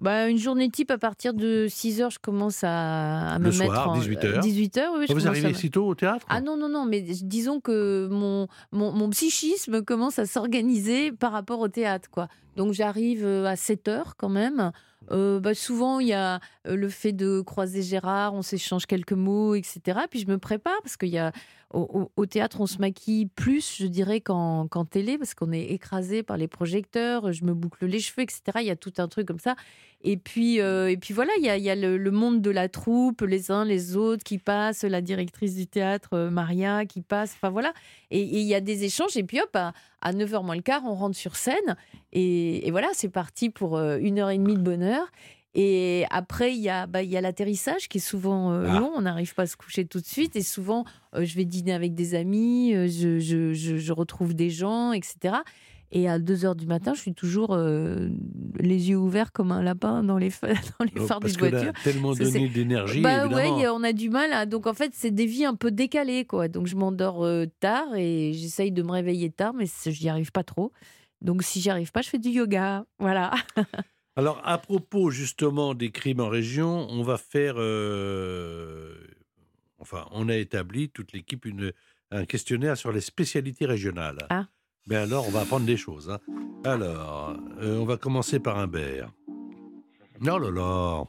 [0.01, 3.51] Bah, une journée type, à partir de 6 heures, je commence à, à Le me
[3.51, 3.93] soir, mettre en.
[3.97, 4.39] 18 heures.
[4.39, 5.05] 18 heures, oui.
[5.07, 7.59] je Vous commence arrivez à si tôt au théâtre Ah non, non, non, mais disons
[7.59, 12.27] que mon, mon, mon psychisme commence à s'organiser par rapport au théâtre, quoi.
[12.55, 14.71] Donc j'arrive euh, à 7 heures quand même.
[15.11, 19.13] Euh, bah, souvent, il y a euh, le fait de croiser Gérard, on s'échange quelques
[19.13, 20.01] mots, etc.
[20.09, 21.31] Puis je me prépare parce qu'il y a
[21.71, 26.35] au, théâtre, on se maquille plus, je dirais, qu'en télé parce qu'on est écrasé par
[26.35, 27.31] les projecteurs.
[27.31, 28.41] Je me boucle les cheveux, etc.
[28.61, 29.55] Il y a tout un truc comme ça.
[30.01, 32.69] Et puis, euh, et puis voilà, il y a, y a le, monde de la
[32.69, 37.33] troupe, les uns, les autres qui passent, la directrice du théâtre, euh, Maria, qui passe.
[37.35, 37.73] Enfin voilà.
[38.09, 39.15] Et et il y a des échanges.
[39.15, 41.75] Et puis hop, à, à 9h moins le quart, on rentre sur scène.
[42.13, 45.11] Et, et voilà, c'est parti pour euh, une heure et demie de bonheur.
[45.55, 48.79] Et après, il y a, bah, il y a l'atterrissage qui est souvent euh, Ah.
[48.79, 48.91] long.
[48.95, 50.35] On n'arrive pas à se coucher tout de suite.
[50.35, 50.85] Et souvent,
[51.15, 54.91] euh, je vais dîner avec des amis, euh, je, je- je- je retrouve des gens,
[54.93, 55.37] etc.
[55.91, 60.03] Et à 2 heures du matin, je suis toujours les yeux ouverts comme un lapin
[60.03, 60.29] dans les,
[60.79, 61.73] dans les Oh, phares d'une que là, voiture.
[61.83, 63.57] tellement donné d'énergie, Bah évidemment.
[63.57, 64.31] ouais, on a du mal.
[64.31, 64.45] À...
[64.45, 66.47] Donc en fait, c'est des vies un peu décalées, quoi.
[66.47, 67.25] Donc je m'endors
[67.59, 70.71] tard et j'essaye de me réveiller tard, mais c'est- j'y arrive pas trop.
[71.21, 72.85] Donc si j'y arrive pas, je fais du yoga.
[72.99, 73.31] Voilà.
[74.15, 77.55] Alors, à propos justement des crimes en région, on va faire.
[77.57, 78.95] euh,
[79.81, 81.47] Enfin, on a établi, toute l'équipe,
[82.11, 84.17] un questionnaire sur les spécialités régionales.
[84.29, 84.45] Ah.
[84.87, 86.09] Mais alors, on va apprendre des choses.
[86.09, 86.19] hein.
[86.65, 89.13] Alors, euh, on va commencer par un bear.
[90.21, 91.03] Oh là là,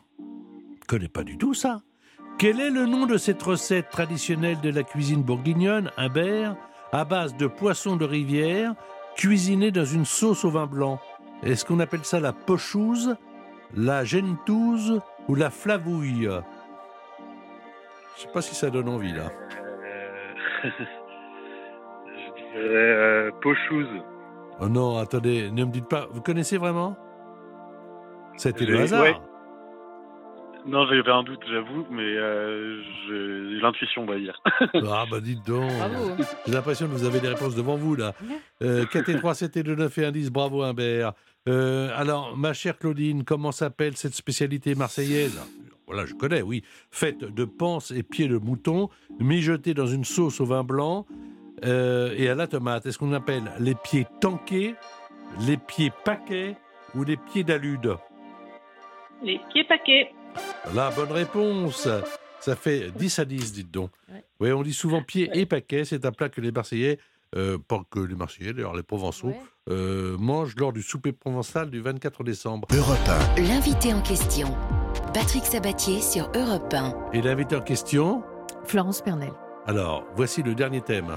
[0.87, 1.83] connais pas du tout ça.
[2.39, 6.57] Quel est le nom de cette recette traditionnelle de la cuisine bourguignonne, un
[6.93, 8.75] à base de poisson de rivière,
[9.17, 11.01] cuisiné dans une sauce au vin blanc
[11.43, 13.17] Est-ce qu'on appelle ça la pochouse,
[13.75, 16.29] la gentouse ou la flavouille?
[18.17, 19.31] Je sais pas si ça donne envie là.
[20.65, 20.71] Euh,
[22.17, 23.89] je dirais euh, Pochouse.
[24.61, 26.07] Oh non, attendez, ne me dites pas.
[26.11, 26.97] Vous connaissez vraiment?
[28.37, 29.03] C'était le hasard.
[29.03, 29.17] ouais.
[30.67, 34.39] Non, j'avais un doute, j'avoue, mais euh, je- l'intuition, on va dire.
[34.75, 35.71] Ah bah dites donc.
[35.79, 36.11] Bravo.
[36.47, 38.13] J'ai l'impression que vous avez les réponses devant vous là.
[38.63, 41.15] Euh, 4 et 3, 7 et 2, 9 et 1, 10, bravo Humbert.
[41.49, 45.41] Euh, alors, ma chère Claudine, comment s'appelle cette spécialité marseillaise?
[45.87, 46.63] Voilà, je connais, oui.
[46.91, 48.89] Faite de panse et pieds de mouton,
[49.19, 51.07] mijotés dans une sauce au vin blanc
[51.65, 52.87] euh, et à la tomate.
[52.87, 54.75] Est-ce qu'on appelle les pieds tanqués,
[55.47, 56.57] les pieds paquets
[56.95, 57.97] ou les pieds d'alude
[59.25, 60.13] Les pieds paquets.
[60.75, 61.89] La bonne réponse
[62.39, 63.91] Ça fait 10 à 10, dites donc.
[64.09, 64.25] Ouais.
[64.39, 65.85] Oui, on dit souvent pieds et paquets.
[65.85, 66.99] C'est un plat que les Marseillais
[67.37, 69.41] euh, pas que les Marseillais, d'ailleurs les Provençaux, Ouais.
[69.69, 72.67] euh, mangent lors du souper provençal du 24 décembre.
[72.75, 72.99] Europe
[73.37, 73.43] 1.
[73.43, 74.55] L'invité en question.
[75.15, 76.95] Patrick Sabatier sur Europe 1.
[77.13, 78.23] Et l'invité en question,
[78.65, 79.33] Florence Pernel.
[79.67, 81.17] alors voici le dernier thème.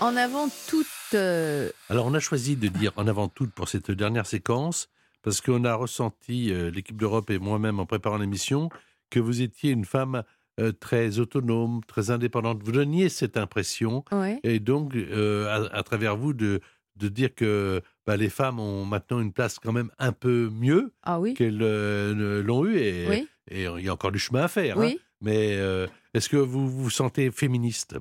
[0.00, 0.86] En avant toute.
[1.14, 4.88] euh, Alors, on a choisi de dire en avant tout pour cette dernière séquence,
[5.22, 8.68] parce qu'on a ressenti, euh, l'équipe d'Europe et moi-même en préparant l'émission,
[9.10, 10.24] que vous étiez une femme
[10.60, 12.62] euh, très autonome, très indépendante.
[12.62, 14.38] Vous donniez cette impression, ouais.
[14.44, 16.60] et donc, euh, à, à travers vous, de,
[16.96, 20.92] de dire que bah, les femmes ont maintenant une place quand même un peu mieux
[21.02, 21.34] Ah oui.
[21.34, 23.28] qu'elles euh, l'ont eu, et, Oui.
[23.50, 24.78] et il y a encore du chemin à faire.
[24.80, 24.92] hein.
[25.20, 27.96] Mais euh, est-ce que vous vous sentez féministe?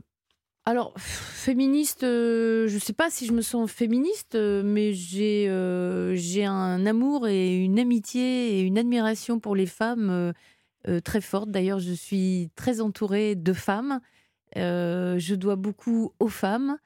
[0.65, 5.49] Alors, féministe, euh, je ne sais pas si je me sens féministe, euh, mais j'ai
[5.49, 10.31] euh, j'ai un amour et une amitié et une admiration pour les femmes
[10.87, 11.49] euh, très forte.
[11.49, 14.01] D'ailleurs, je suis très entourée de femmes.
[14.57, 16.77] Euh, je dois beaucoup aux femmes.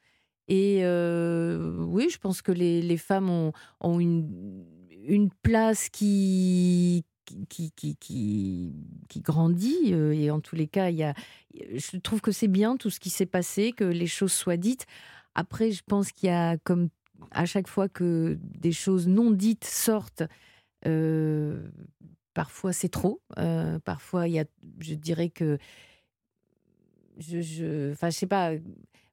[0.48, 7.04] Et euh, oui, je pense que les, femmes ont, une, place qui,
[7.50, 9.94] qui, qui, qui, grandit.
[9.94, 11.14] Et en tous les cas, y a,
[11.54, 14.86] je trouve que c'est bien tout ce qui s'est passé, que les choses soient dites.
[15.34, 16.90] Après, je pense qu'il y a, comme
[17.32, 20.24] à chaque fois que des choses non dites sortent,
[22.38, 23.20] parfois c'est trop.
[23.40, 24.46] Euh, parfois, il y a,
[24.80, 25.58] je dirais que,
[27.18, 28.52] je, je, enfin, je sais pas.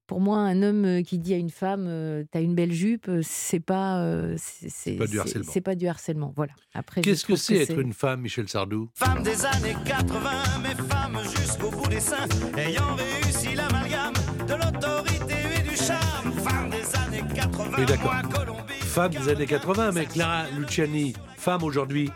[0.07, 3.23] Pour moi, un homme qui dit à une femme euh, "T'as une belle jupe", euh,
[3.23, 5.51] c'est pas, euh, c'est pas du harcèlement.
[5.51, 6.33] C'est pas du harcèlement.
[6.37, 6.53] Voilà.
[6.75, 8.91] Après, Qu'est-ce que c'est être une femme, Michel Sardou?
[8.93, 10.31] Femme des années 80,
[10.63, 14.13] mais femme jusqu'au bout des seins, ayant réussi l'amalgame
[14.47, 16.31] de l'autorité et du charme.
[16.47, 18.13] Femme des années 80, Oui, d'accord.
[18.13, 22.11] moi, Colombie, Femme des années 80, mais Clara Luciani, femme aujourd'hui.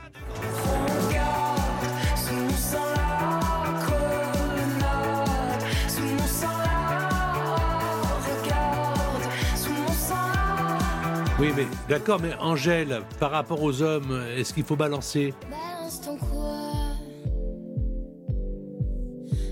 [11.40, 15.32] Oui, mais d'accord, mais Angèle, par rapport aux hommes, est-ce qu'il faut balancer?
[15.48, 16.62] Balance ton quoi?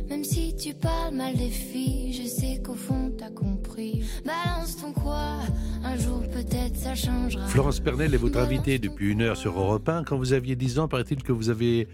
[0.09, 4.03] Même si tu parles mal des filles, je sais qu'au fond t'as compris.
[4.25, 5.39] Balance ton quoi?
[5.85, 7.47] Un jour peut-être ça changera.
[7.47, 10.03] Florence Pernel est votre invitée depuis une heure sur Europe 1.
[10.03, 11.87] Quand vous aviez 10 ans, paraît-il que vous avez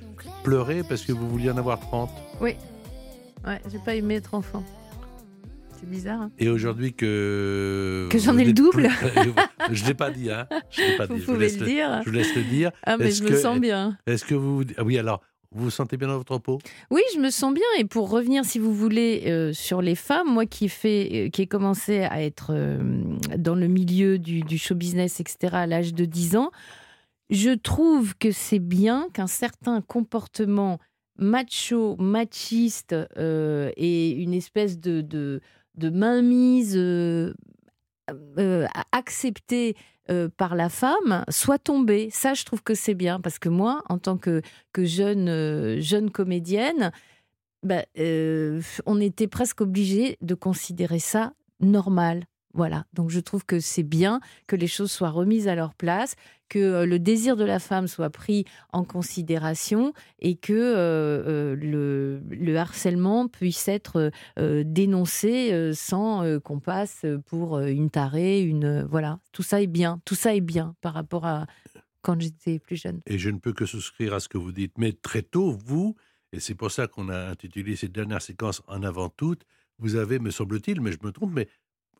[0.42, 2.08] pleuré parce que vous vouliez en avoir 30.
[2.40, 2.56] Oui.
[3.46, 4.62] Ouais, j'ai pas aimé être enfant.
[5.82, 6.20] C'est bizarre.
[6.22, 8.06] hein Et aujourd'hui que...
[8.10, 9.32] Que j'en ai le double plus-
[9.72, 10.46] Je ne l'ai pas dit, hein.
[10.70, 11.20] Je l'ai pas Vous dit.
[11.22, 12.00] Je vous pouvez le dire.
[12.04, 12.70] Je vous laisse le dire.
[12.84, 13.98] Ah, mais je me sens bien.
[14.06, 14.62] Est-ce que vous...
[14.76, 15.20] Ah oui, alors,
[15.50, 16.58] vous vous sentez bien dans votre peau?
[16.90, 17.64] Oui, je me sens bien.
[17.78, 21.28] Et pour revenir, si vous voulez, euh, sur les femmes, moi qui, ai fait, euh,
[21.30, 22.78] qui ai commencé à être euh,
[23.36, 26.50] dans le milieu du, du show business, etc., à l'âge de 10 ans,
[27.28, 30.78] je trouve que c'est bien qu'un certain comportement
[31.18, 35.40] macho, machiste et une espèce de, de,
[35.74, 37.34] de mainmise euh,
[38.38, 39.76] euh, acceptée
[40.10, 42.08] euh, par la femme soit tombé.
[42.10, 44.42] Ça, je trouve que c'est bien parce que moi, en tant que,
[44.76, 46.92] jeune, jeune comédienne,
[47.62, 47.84] bah,
[48.86, 52.26] on était presque obligé de considérer ça normal.
[52.54, 56.16] Voilà, donc je trouve que c'est bien que les choses soient remises à leur place,
[56.48, 61.56] que euh, le désir de la femme soit pris en considération et que euh, euh,
[61.56, 69.18] le, le harcèlement puisse être dénoncé sans qu'on passe pour une tarée, une voilà.
[69.32, 71.46] Tout ça est bien, tout ça est bien par rapport à
[72.02, 73.00] quand j'étais plus jeune.
[73.06, 74.76] Et je ne peux que souscrire à ce que vous dites.
[74.76, 75.94] Mais très tôt, vous,
[76.32, 79.44] et c'est pour ça qu'on a intitulé cette dernière séquence en avant toute,
[79.78, 81.48] vous avez, me semble-t-il, mais je me trompe, mais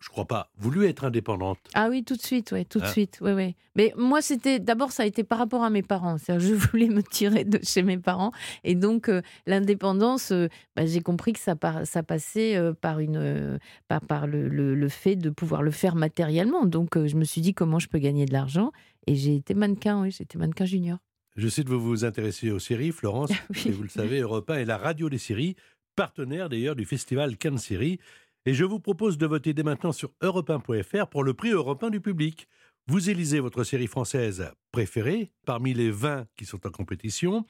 [0.03, 1.59] je crois pas, voulu être indépendante.
[1.75, 2.91] Ah oui, tout de suite, ouais, tout de Ah.
[2.91, 3.55] suite, ouais, ouais.
[3.77, 6.19] Mais moi, c'était d'abord, ça a été par rapport à mes parents.
[6.19, 8.33] C'est-à-dire, je voulais me tirer de chez mes parents,
[8.65, 12.99] et donc euh, l'indépendance, euh, bah, j'ai compris que ça, par- ça passait euh, par
[12.99, 16.67] une, par, par le, le- le fait de pouvoir le faire matériellement.
[16.67, 18.73] Donc, je me suis dit comment je peux gagner de l'argent,
[19.07, 20.99] et j'ai été mannequin, oui, j'étais mannequin junior.
[21.37, 23.63] Je sais que vous vous intéressez aux séries, Florence, Oui.
[23.67, 25.57] et vous le savez, Europe 1 est la radio des séries,
[25.97, 27.99] partenaire d'ailleurs du festival Cannes Séries.
[28.45, 31.91] Et je vous propose de voter dès maintenant sur europe1.fr pour le prix Europe 1
[31.91, 32.49] du public.
[32.89, 37.47] Vous élisez votre série française préférée parmi les 20 qui sont en compétition.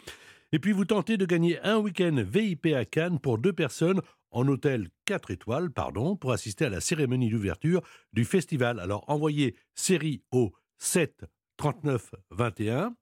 [0.53, 4.47] Et puis vous tentez de gagner un week-end VIP à Cannes pour deux personnes en
[4.49, 7.80] hôtel 4 étoiles, pardon, pour assister à la cérémonie d'ouverture
[8.12, 8.78] du festival.
[8.78, 11.24] Alors envoyez série au 7
[11.57, 12.95] 39 21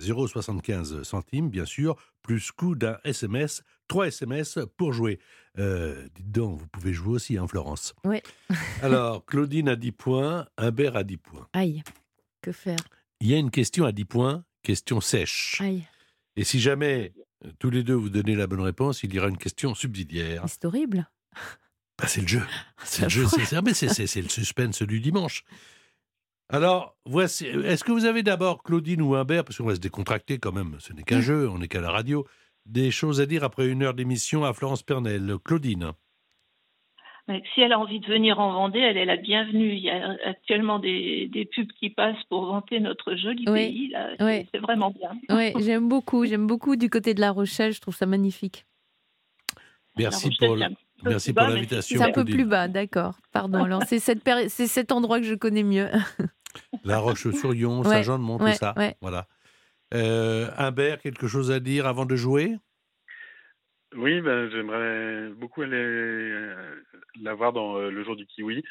[0.00, 5.18] 0,75 centimes, bien sûr, plus coût d'un SMS, 3 SMS pour jouer.
[5.58, 8.22] Euh, dites donc, vous pouvez jouer aussi, hein, Florence Ouais.
[8.82, 11.48] Alors, Claudine a 10 points, Humbert a 10 points.
[11.52, 11.82] Aïe,
[12.42, 12.78] que faire?
[13.20, 15.58] Il y a une question à 10 points, question sèche.
[15.60, 15.84] Aïe,
[16.36, 17.12] Et si jamais
[17.44, 20.44] euh, tous les deux vous donnez la bonne réponse, il y aura une question subsidiaire.
[20.48, 21.08] c'est horrible.
[21.98, 22.42] Bah, c'est le jeu.
[22.84, 23.26] C'est le jeu.
[23.52, 25.44] Ah, mais c'est- c'est le suspense du dimanche.
[26.50, 27.46] Alors, voici.
[27.46, 30.76] Est-ce que vous avez d'abord, Claudine ou Humbert, parce qu'on va se décontracter quand même,
[30.78, 32.26] ce n'est qu'un jeu, on n'est qu'à la radio,
[32.66, 35.92] des choses à dire après une heure d'émission à Florence Pernel Claudine
[37.28, 39.72] Mais Si elle a envie de venir en Vendée, elle est la bienvenue.
[39.74, 43.88] Il y a actuellement des, des pubs qui passent pour vanter notre joli Oui, pays.
[43.88, 44.10] là.
[44.18, 44.48] C'est oui.
[44.52, 45.12] c'est vraiment bien.
[45.34, 48.66] Ouais, j'aime beaucoup, j'aime beaucoup du côté de La Rochelle, je trouve ça magnifique.
[49.96, 50.68] Merci La
[51.04, 51.98] Rochelle, pour, c'est un peu merci plus pour l'invitation.
[51.98, 53.18] C'est un peu plus bas, d'accord.
[53.32, 53.62] Pardon.
[53.64, 55.88] Alors c'est cette péri- c'est cet endroit que je connais mieux.
[56.84, 58.74] La Roche-sur-Yon, Ouais, Saint-Jean-de-Mont, ouais, tout ça.
[58.76, 58.94] ouais.
[59.00, 59.26] Voilà.
[59.92, 62.56] Euh, Humbert, quelque chose à dire avant de jouer?
[63.96, 66.82] Oui, ben, j'aimerais beaucoup aller euh,
[67.22, 68.62] la voir dans euh, Le jour du kiwi,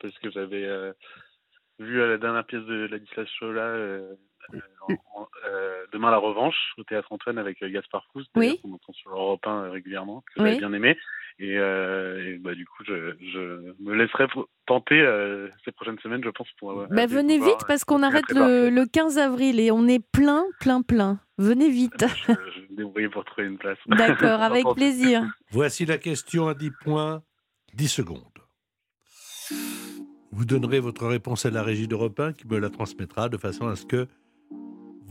[0.00, 0.92] parce que j'avais euh,
[1.78, 3.62] vu euh, la dernière pièce de Ladislas Chola,
[4.88, 8.58] en- en- euh, Demain la revanche, au Théâtre Antoine avec euh, Gaspard Proust, Oui.
[8.62, 10.48] qu'on entend sur Europe 1 régulièrement, que Oui.
[10.48, 10.96] j'avais bien aimé.
[11.38, 14.24] Et, euh, et, bah, du coup, je, je me laisserai
[14.66, 16.72] tenter euh, ces prochaines semaines, je pense, pour...
[16.80, 18.70] euh, Bah, venez vite parce euh, qu'on arrête le, parfait.
[18.70, 21.20] le 15 avril et on est plein, plein, plein.
[21.38, 22.04] Venez vite.
[22.28, 23.78] Je, je vais me débrouiller pour trouver une place.
[23.86, 25.24] D'accord, avec plaisir.
[25.50, 27.22] Voici la question à 10 points,
[27.74, 28.22] 10 secondes.
[30.30, 33.66] Vous donnerez votre réponse à la régie d'Europe 1 qui me la transmettra de façon
[33.68, 34.06] à ce que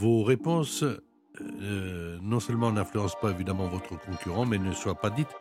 [0.02, 5.36] vos réponses euh, non seulement n'influencent pas évidemment votre concurrent, mais ne soient pas dites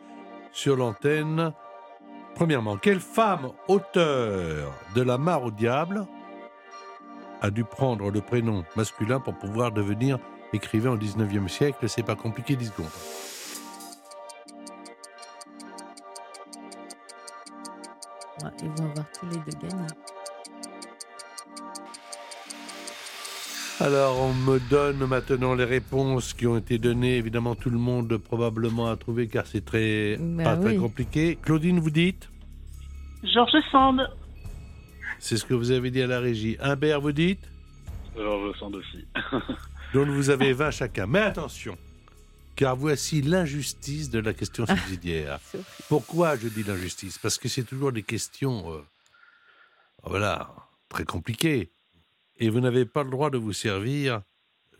[0.51, 1.51] sur l'antenne.
[2.35, 6.05] Premièrement, quelle femme auteur de La Mare au diable
[7.41, 10.19] a dû prendre le prénom masculin pour pouvoir devenir
[10.53, 11.89] écrivain au 19e siècle?
[11.89, 12.85] C'est pas compliqué, 10 secondes.
[18.61, 19.87] Ils vont avoir tous les deux gagné.
[23.81, 27.17] Alors, on me donne maintenant les réponses qui ont été données.
[27.17, 30.77] Évidemment, tout le monde probablement a trouvé car c'est très, pas très oui.
[30.77, 31.35] compliqué.
[31.41, 32.29] Claudine, vous dites?
[33.23, 34.07] Georges Sand.
[35.17, 36.57] C'est ce que vous avez dit à la régie.
[36.59, 37.41] Humbert, vous dites?
[38.15, 39.07] Georges Sand aussi.
[39.95, 41.07] Donc, vous avez 20 chacun.
[41.07, 41.75] Mais attention,
[42.55, 45.39] car voici l'injustice de la question subsidiaire.
[45.89, 47.17] Pourquoi je dis l'injustice?
[47.17, 48.81] Parce que c'est toujours des questions, euh,
[50.03, 50.53] voilà,
[50.87, 51.71] très compliquées.
[52.41, 54.23] Et vous n'avez pas le droit de vous servir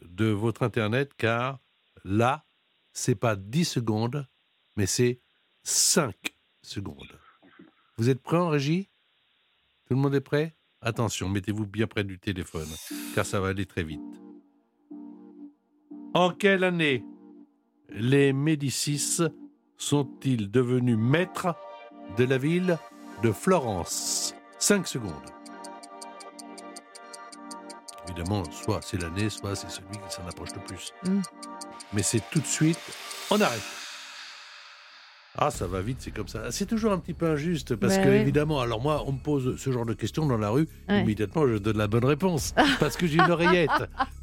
[0.01, 1.59] de votre Internet, car
[2.03, 2.43] là,
[2.91, 4.28] c'est pas 10 secondes,
[4.76, 5.22] mais c'est
[5.62, 6.16] 5
[6.64, 7.20] secondes.
[7.97, 8.89] Vous êtes prêts en régie?
[9.86, 10.55] Tout le monde est prêt?
[10.82, 12.68] Attention, mettez-vous bien près du téléphone,
[13.14, 14.01] car ça va aller très vite.
[16.16, 17.05] En quelle année
[17.89, 19.22] les Médicis
[19.78, 21.55] sont-ils devenus maîtres
[22.18, 22.80] de la ville
[23.22, 24.34] de Florence?
[24.57, 25.41] 5 secondes.
[28.16, 30.93] Évidemment, soit c'est l'année, soit c'est celui qui s'en approche le plus.
[31.05, 31.22] Mm.
[31.93, 32.80] Mais c'est tout de suite,
[33.30, 33.62] on arrête.
[35.38, 36.51] Ah, ça va vite, c'est comme ça.
[36.51, 39.72] C'est toujours un petit peu injuste parce que, évidemment, alors moi, on me pose ce
[39.72, 41.01] genre de questions dans la rue, Ouais.
[41.03, 43.70] immédiatement, je donne la bonne réponse parce que j'ai une oreillette.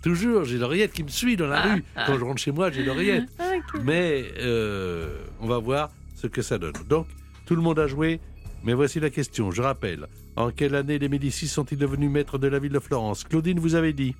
[0.02, 1.84] toujours, j'ai l'oreillette qui me suit dans la rue.
[2.06, 3.24] Quand je rentre chez moi, j'ai l'oreillette.
[3.38, 3.80] Ah, ok.
[3.84, 6.74] Mais euh, on va voir ce que ça donne.
[6.90, 7.06] Donc,
[7.46, 8.20] tout le monde a joué,
[8.64, 9.50] mais voici la question.
[9.50, 10.06] Je rappelle,
[10.36, 13.24] en quelle année les Médicis sont-ils devenus maîtres de la ville de Florence?
[13.24, 14.14] Claudine, vous avez dit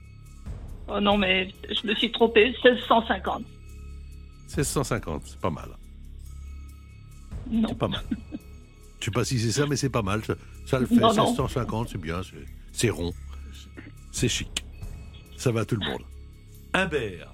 [0.89, 2.47] Oh non, mais je me suis trompée.
[2.65, 3.45] 1650.
[4.47, 5.69] 1650, c'est pas mal.
[7.51, 7.69] Non.
[7.69, 8.05] C'est pas mal.
[9.01, 10.25] Je sais pas si c'est ça, mais c'est pas mal.
[10.25, 10.35] Ça,
[10.67, 11.27] ça le fait, Non, non.
[11.27, 12.37] 1650, c'est bien, c'est-
[12.73, 13.13] c'est rond,
[14.11, 14.65] c'est chic.
[15.37, 16.03] Ça va à tout le monde.
[16.75, 17.33] Humbert,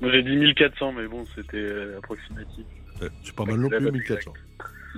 [0.00, 2.64] Moi j'ai dit 1400, mais bon, c'était euh, approximatif.
[3.02, 4.32] euh, c'est pas mal non plus, 1400.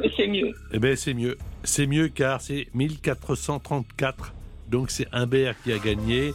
[0.00, 0.52] Mais c'est mieux.
[0.72, 1.36] Eh bien, c'est mieux.
[1.64, 4.32] C'est mieux car c'est 1434.
[4.68, 6.34] Donc, c'est Humbert qui a gagné.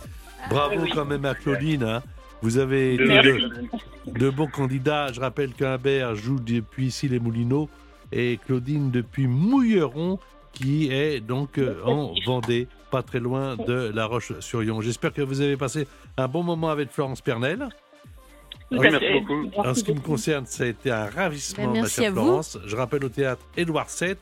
[0.49, 0.91] Bravo Ah oui.
[0.93, 1.83] quand même à Claudine.
[1.83, 2.03] hein.
[2.41, 3.39] Vous avez été de,
[4.19, 5.11] de bons candidats.
[5.13, 7.69] Je rappelle qu'Humbert joue depuis ici les Moulineaux
[8.11, 10.19] et Claudine depuis Mouilleron,
[10.51, 14.81] qui est donc euh, en Vendée, pas très loin de La Roche-sur-Yon.
[14.81, 15.87] J'espère que vous avez passé
[16.17, 17.69] un bon moment avec Florence Pernel.
[18.73, 19.49] Oui, merci beaucoup.
[19.57, 22.21] En ce qui me concerne, ça a été un ravissement, Ben, ma chère à vous.
[22.21, 22.57] Florence.
[22.65, 24.15] Je rappelle au théâtre Édouard VII,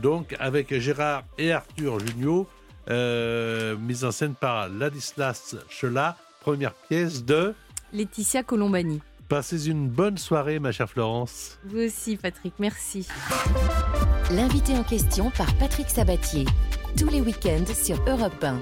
[0.00, 2.46] donc avec Gérard et Arthur Junio,
[2.90, 7.54] euh, mise en scène par Ladislas Chola, première pièce de.
[7.92, 9.00] Laetitia Colombani.
[9.28, 11.58] Passez une bonne soirée, ma chère Florence.
[11.64, 13.06] Vous aussi, Patrick, merci.
[14.30, 16.46] L'invité en question par Patrick Sabatier.
[16.98, 18.58] Tous les week-ends sur Europe 1.